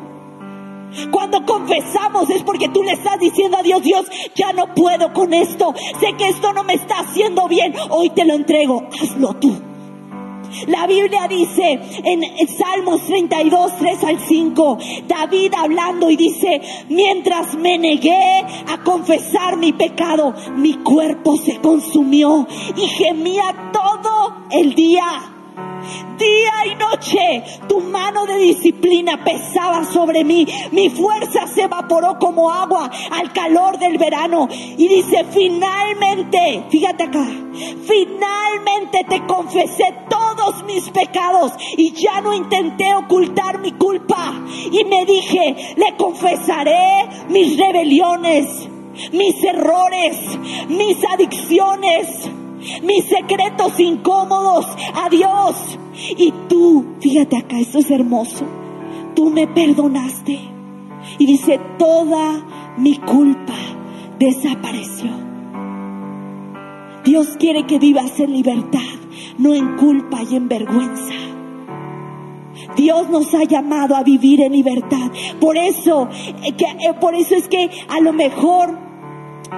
[1.11, 4.05] Cuando confesamos es porque tú le estás diciendo a Dios, Dios,
[4.35, 5.73] ya no puedo con esto.
[5.99, 7.73] Sé que esto no me está haciendo bien.
[7.89, 8.87] Hoy te lo entrego.
[9.01, 9.72] Hazlo tú.
[10.67, 14.77] La Biblia dice en, Salmos 32, 3 al 5,
[15.07, 22.47] David hablando y dice, mientras me negué a confesar mi pecado, mi cuerpo se consumió
[22.75, 25.32] y gemía todo el día.
[26.17, 30.47] Día y noche tu mano de disciplina pesaba sobre mí.
[30.71, 34.47] Mi fuerza se evaporó como agua al calor del verano.
[34.51, 37.25] Y dice, finalmente, fíjate acá,
[37.87, 44.33] finalmente te confesé todos mis pecados y ya no intenté ocultar mi culpa.
[44.71, 48.69] Y me dije, le confesaré mis rebeliones
[49.11, 50.17] mis errores,
[50.69, 52.07] mis adicciones,
[52.83, 55.77] mis secretos incómodos a Dios.
[56.17, 58.45] Y tú, fíjate acá, esto es hermoso,
[59.15, 60.39] tú me perdonaste.
[61.17, 63.55] Y dice, toda mi culpa
[64.17, 65.11] desapareció.
[67.03, 68.79] Dios quiere que vivas en libertad,
[69.37, 71.13] no en culpa y en vergüenza.
[72.75, 75.11] Dios nos ha llamado a vivir en libertad.
[75.39, 76.07] Por eso,
[76.43, 78.77] eh, eh, por eso es que a lo mejor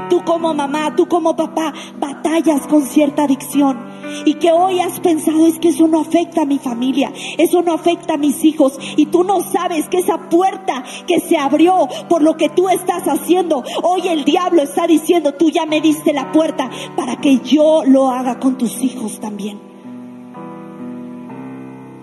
[0.10, 3.96] tú como mamá, tú como papá, batallas con cierta adicción.
[4.26, 7.74] Y que hoy has pensado es que eso no afecta a mi familia, eso no
[7.74, 8.78] afecta a mis hijos.
[8.96, 13.04] Y tú no sabes que esa puerta que se abrió por lo que tú estás
[13.08, 17.84] haciendo, hoy el diablo está diciendo, tú ya me diste la puerta para que yo
[17.86, 19.60] lo haga con tus hijos también.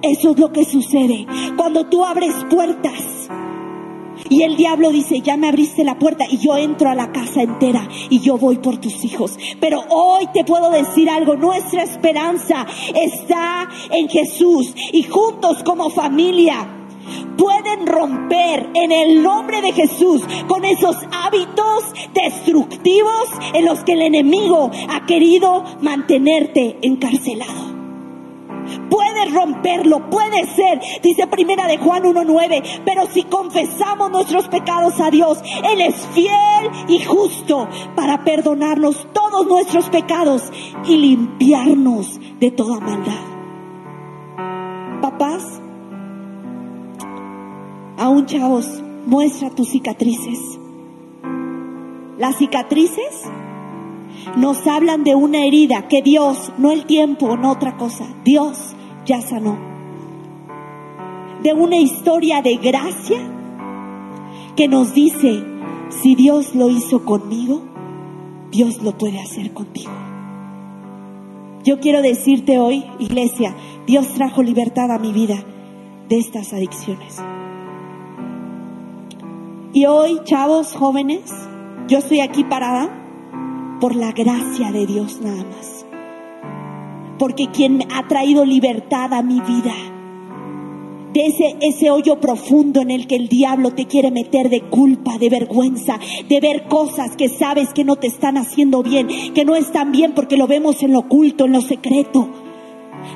[0.03, 1.27] Eso es lo que sucede
[1.57, 3.31] cuando tú abres puertas.
[4.29, 7.43] Y el diablo dice, ya me abriste la puerta y yo entro a la casa
[7.43, 9.37] entera y yo voy por tus hijos.
[9.61, 16.79] Pero hoy te puedo decir algo, nuestra esperanza está en Jesús y juntos como familia
[17.37, 24.03] pueden romper en el nombre de Jesús con esos hábitos destructivos en los que el
[24.03, 27.82] enemigo ha querido mantenerte encarcelado.
[28.89, 35.11] Puedes romperlo, puede ser, dice primera de Juan 1.9, pero si confesamos nuestros pecados a
[35.11, 40.51] Dios, Él es fiel y justo para perdonarnos todos nuestros pecados
[40.85, 43.13] y limpiarnos de toda maldad.
[45.01, 45.61] Papás,
[47.99, 50.59] aún chavos, muestra tus cicatrices.
[52.19, 53.25] Las cicatrices
[54.37, 59.21] nos hablan de una herida que Dios, no el tiempo, no otra cosa, Dios ya
[59.21, 59.59] sanó.
[61.43, 63.19] De una historia de gracia
[64.57, 65.43] que nos dice,
[65.89, 67.63] si Dios lo hizo conmigo,
[68.51, 69.91] Dios lo puede hacer contigo.
[71.65, 73.55] Yo quiero decirte hoy, iglesia,
[73.87, 75.37] Dios trajo libertad a mi vida
[76.09, 77.23] de estas adicciones.
[79.73, 81.33] Y hoy, chavos, jóvenes,
[81.89, 83.02] yo estoy aquí parada
[83.83, 85.85] por la gracia de Dios nada más.
[87.19, 89.75] Porque quien ha traído libertad a mi vida,
[91.13, 91.27] de
[91.61, 95.99] ese, hoyo profundo en el que el diablo te quiere meter de culpa, de vergüenza,
[96.29, 100.13] de ver cosas que sabes que no te están haciendo bien, que no están bien
[100.15, 102.29] porque lo vemos en lo oculto, en lo secreto.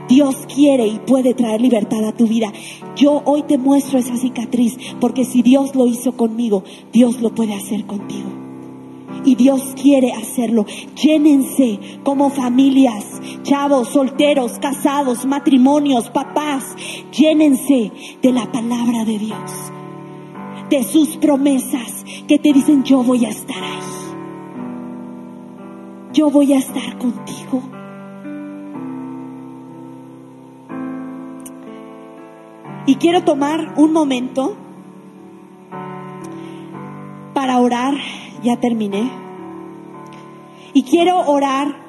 [0.09, 2.53] Dios quiere y puede traer libertad a tu vida.
[2.97, 7.55] Yo hoy te muestro esa cicatriz porque si Dios lo hizo conmigo, Dios lo puede
[7.55, 8.46] hacer contigo
[9.25, 10.67] y Dios quiere hacerlo.
[11.03, 13.05] Llénense como familias,
[13.43, 16.64] chavos, solteros, casados, matrimonios, papás.
[17.12, 17.93] Llénense
[18.23, 19.53] de la palabra de Dios,
[20.71, 23.77] de sus promesas que te dicen yo voy a estar ahí.
[26.12, 27.62] Yo voy a estar contigo.
[32.87, 34.57] Y quiero tomar un momento
[37.35, 37.95] para orar
[38.43, 39.11] ya terminé.
[40.72, 41.87] Y quiero orar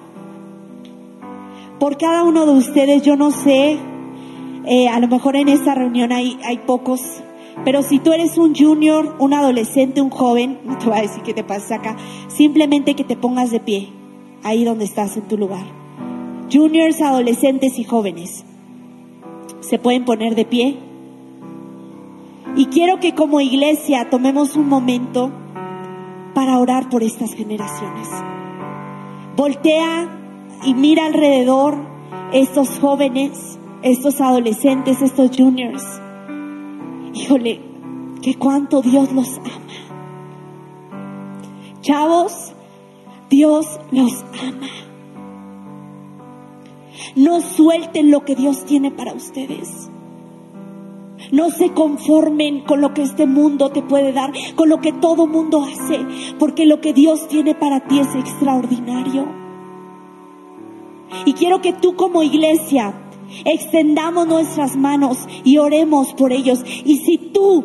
[1.79, 3.03] por cada uno de ustedes.
[3.03, 3.77] Yo no sé,
[4.65, 7.01] eh, a lo mejor en esta reunión hay, hay pocos,
[7.63, 11.23] pero si tú eres un junior, un adolescente, un joven, no te voy a decir
[11.23, 13.89] qué te pasa acá, simplemente que te pongas de pie,
[14.43, 15.65] ahí donde estás en tu lugar.
[16.51, 18.45] Juniors, adolescentes y jóvenes,
[19.59, 20.77] se pueden poner de pie.
[22.55, 25.31] Y quiero que como iglesia tomemos un momento
[26.38, 28.07] para orar por estas generaciones.
[29.35, 30.07] Voltea
[30.63, 31.75] y mira alrededor
[32.31, 35.83] estos jóvenes, estos adolescentes, estos juniors.
[37.15, 37.59] Híjole,
[38.21, 39.49] que cuánto Dios los ama.
[41.81, 42.53] Chavos,
[43.31, 44.69] Dios los ama.
[47.15, 49.86] No suelten lo que Dios tiene para ustedes.
[51.32, 55.28] No se conformen con lo que este mundo te puede dar, con lo que todo
[55.28, 55.99] mundo hace,
[56.39, 59.28] porque lo que Dios tiene para ti es extraordinario.
[61.25, 62.93] Y quiero que tú como iglesia
[63.45, 66.63] extendamos nuestras manos y oremos por ellos.
[66.86, 67.63] Y si tú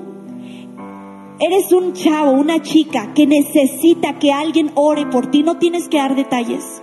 [1.39, 5.99] eres un chavo, una chica que necesita que alguien ore por ti, no tienes que
[5.99, 6.83] dar detalles.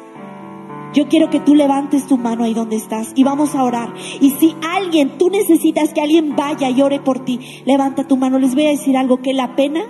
[0.94, 3.94] Yo quiero que tú levantes tu mano ahí donde estás y vamos a orar.
[4.20, 8.40] Y si alguien, tú necesitas que alguien vaya y ore por ti, levanta tu mano.
[8.40, 9.82] Les voy a decir algo, que la pena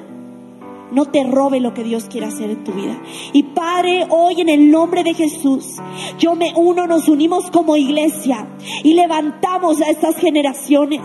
[0.91, 3.01] no te robe lo que Dios quiere hacer en tu vida.
[3.33, 5.75] Y Padre, hoy en el nombre de Jesús,
[6.17, 8.49] yo me uno, nos unimos como iglesia
[8.83, 11.01] y levantamos a estas generaciones.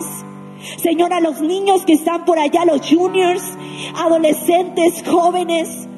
[0.78, 3.42] Señor, a los niños que están por allá, los juniors,
[3.97, 5.88] adolescentes, jóvenes,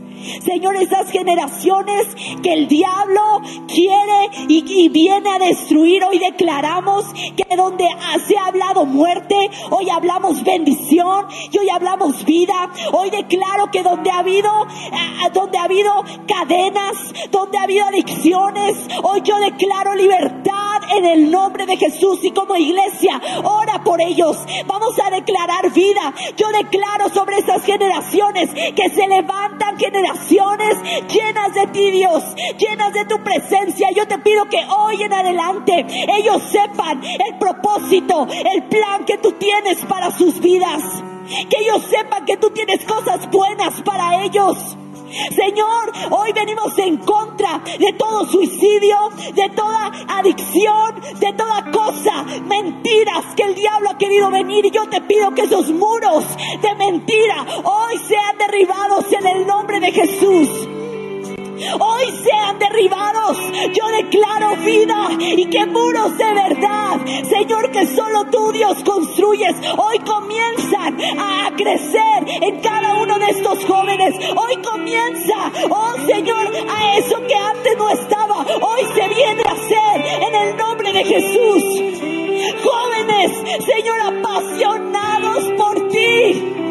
[0.45, 2.07] Señor, esas generaciones
[2.43, 7.87] que el diablo quiere y, viene a destruir, hoy declaramos que donde
[8.27, 9.35] se ha hablado muerte,
[9.71, 12.71] hoy hablamos bendición y hoy hablamos vida.
[12.93, 15.93] Hoy declaro que donde ha habido, eh, donde ha habido
[16.27, 16.97] cadenas,
[17.31, 22.57] donde ha habido adicciones, hoy yo declaro libertad en el nombre de Jesús y como
[22.57, 24.37] iglesia, ora por ellos.
[24.67, 26.15] Vamos a declarar vida.
[26.37, 30.06] Yo declaro sobre esas generaciones que se levantan generaciones
[31.09, 32.23] llenas de ti, Dios,
[32.59, 33.89] llenas de tu presencia.
[33.95, 35.87] Yo te pido que hoy en adelante
[36.19, 40.83] ellos sepan el propósito, el plan que tú tienes para sus vidas.
[41.51, 44.77] Que ellos sepan que tú tienes cosas buenas para ellos.
[45.35, 48.97] Señor, hoy venimos en contra de todo suicidio,
[49.35, 54.67] de toda adicción, de toda cosa, mentiras que el diablo ha querido venir.
[54.67, 56.25] Y yo te pido que esos muros
[56.61, 60.76] de mentira hoy sean derribados en el nombre de Jesús
[61.79, 63.39] hoy sean derribados.
[63.73, 69.99] Yo declaro vida y que muros de verdad, Señor, que solo tú Dios construyes, hoy
[70.01, 74.15] comienzan a crecer en cada uno de estos jóvenes.
[74.37, 80.23] Hoy comienza, oh Señor, a eso que antes no estaba, hoy se viene a hacer
[80.23, 81.63] en el nombre de Jesús.
[82.63, 86.66] Jóvenes, Señor, apasionados por ti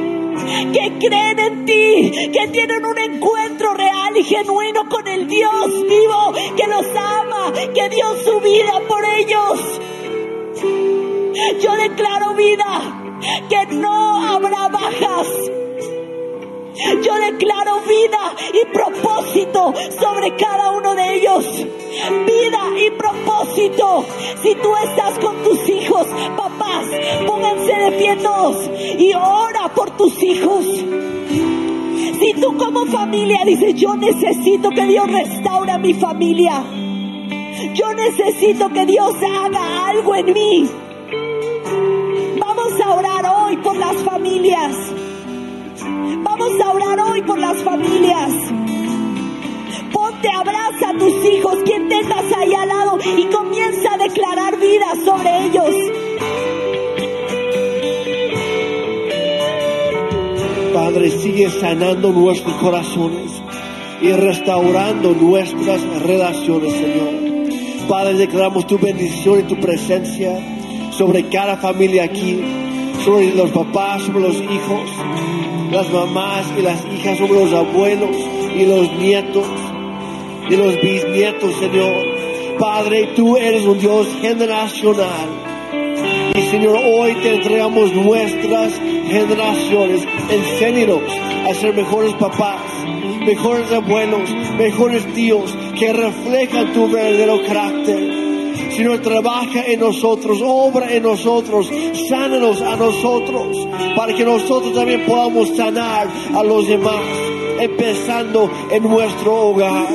[0.74, 6.34] que creen en ti, que tienen un encuentro real y genuino con el Dios vivo,
[6.56, 9.82] que los ama, que dio su vida por ellos.
[11.62, 12.82] Yo declaro vida,
[13.50, 15.28] que no habrá bajas.
[17.04, 21.46] Yo declaro vida y propósito sobre cada uno de ellos.
[22.26, 24.06] Vida y propósito.
[24.44, 26.06] Si tú estás con tus hijos,
[26.36, 26.86] papás,
[27.26, 28.70] pónganse de pie todos
[29.00, 30.66] y ora por tus hijos.
[30.66, 36.64] Si tú como familia dices, yo necesito que Dios restaure mi familia.
[37.74, 40.70] Yo necesito que Dios haga algo en mí.
[42.38, 44.76] Vamos a orar hoy por las familias.
[46.24, 48.32] Vamos a orar hoy por las familias.
[49.92, 54.86] Ponte, abraza a tus hijos, quien tengas ahí al lado, y comienza a declarar vida
[55.04, 55.76] sobre ellos.
[60.74, 63.32] Padre, sigue sanando nuestros corazones
[64.02, 67.88] y restaurando nuestras relaciones, Señor.
[67.88, 70.38] Padre, declaramos tu bendición y tu presencia
[70.92, 72.42] sobre cada familia aquí,
[73.04, 74.90] sobre los papás, sobre los hijos,
[75.72, 78.16] las mamás y las hijas, sobre los abuelos
[78.56, 79.48] y los nietos
[80.50, 82.06] y los bisnietos, Señor.
[82.60, 85.30] Padre, tú eres un Dios generacional.
[86.36, 88.74] Y Señor, hoy te entregamos nuestras
[89.08, 90.08] generaciones.
[90.30, 91.02] Enséñanos
[91.50, 92.62] a ser mejores papás,
[93.26, 98.25] mejores abuelos, mejores tíos que reflejan tu verdadero carácter.
[98.76, 101.72] Señor, trabaja en nosotros, obra en nosotros,
[102.10, 103.56] sánanos a nosotros,
[103.96, 107.00] para que nosotros también podamos sanar a los demás,
[107.62, 109.88] empezando en nuestro hogar.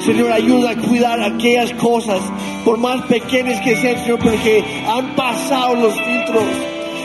[0.00, 2.20] Señor, ayuda a cuidar aquellas cosas,
[2.62, 6.44] por más pequeñas que sean, Señor, porque han pasado los filtros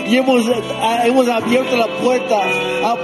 [0.10, 0.44] y hemos,
[1.06, 2.42] hemos abierto la puerta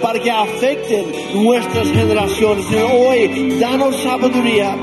[0.02, 1.06] para que afecten
[1.36, 2.66] nuestras generaciones.
[2.66, 4.76] Señor, hoy, danos sabiduría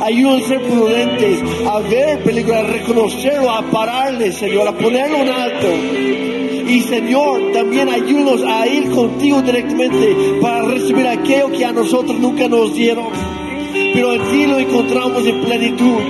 [0.00, 5.28] Ayúdanos a ser prudentes, a ver peligro, a reconocerlo, a pararle, Señor, a ponerlo en
[5.28, 5.66] alto.
[6.68, 12.48] Y Señor, también ayúdanos a ir contigo directamente para recibir aquello que a nosotros nunca
[12.48, 13.06] nos dieron.
[13.72, 16.00] Pero en ti lo encontramos en plenitud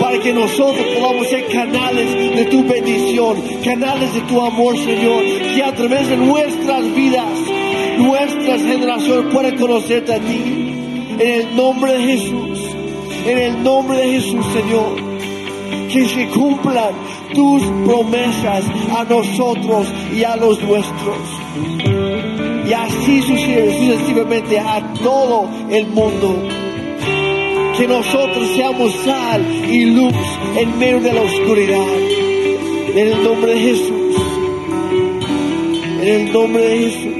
[0.00, 5.22] para que nosotros podamos ser canales de tu bendición, canales de tu amor, Señor,
[5.54, 7.38] que a través de nuestras vidas,
[7.98, 10.74] nuestras generaciones puedan conocerte a ti.
[11.20, 12.47] En el nombre de Jesús
[13.26, 14.96] en el nombre de Jesús, Señor.
[15.92, 16.92] Que se cumplan
[17.34, 18.64] tus promesas
[18.96, 21.18] a nosotros y a los nuestros.
[22.68, 26.36] Y así sucesivamente a todo el mundo.
[27.76, 30.12] Que nosotros seamos sal y luz
[30.56, 31.86] en medio de la oscuridad.
[32.94, 34.16] En el nombre de Jesús.
[36.02, 37.17] En el nombre de Jesús.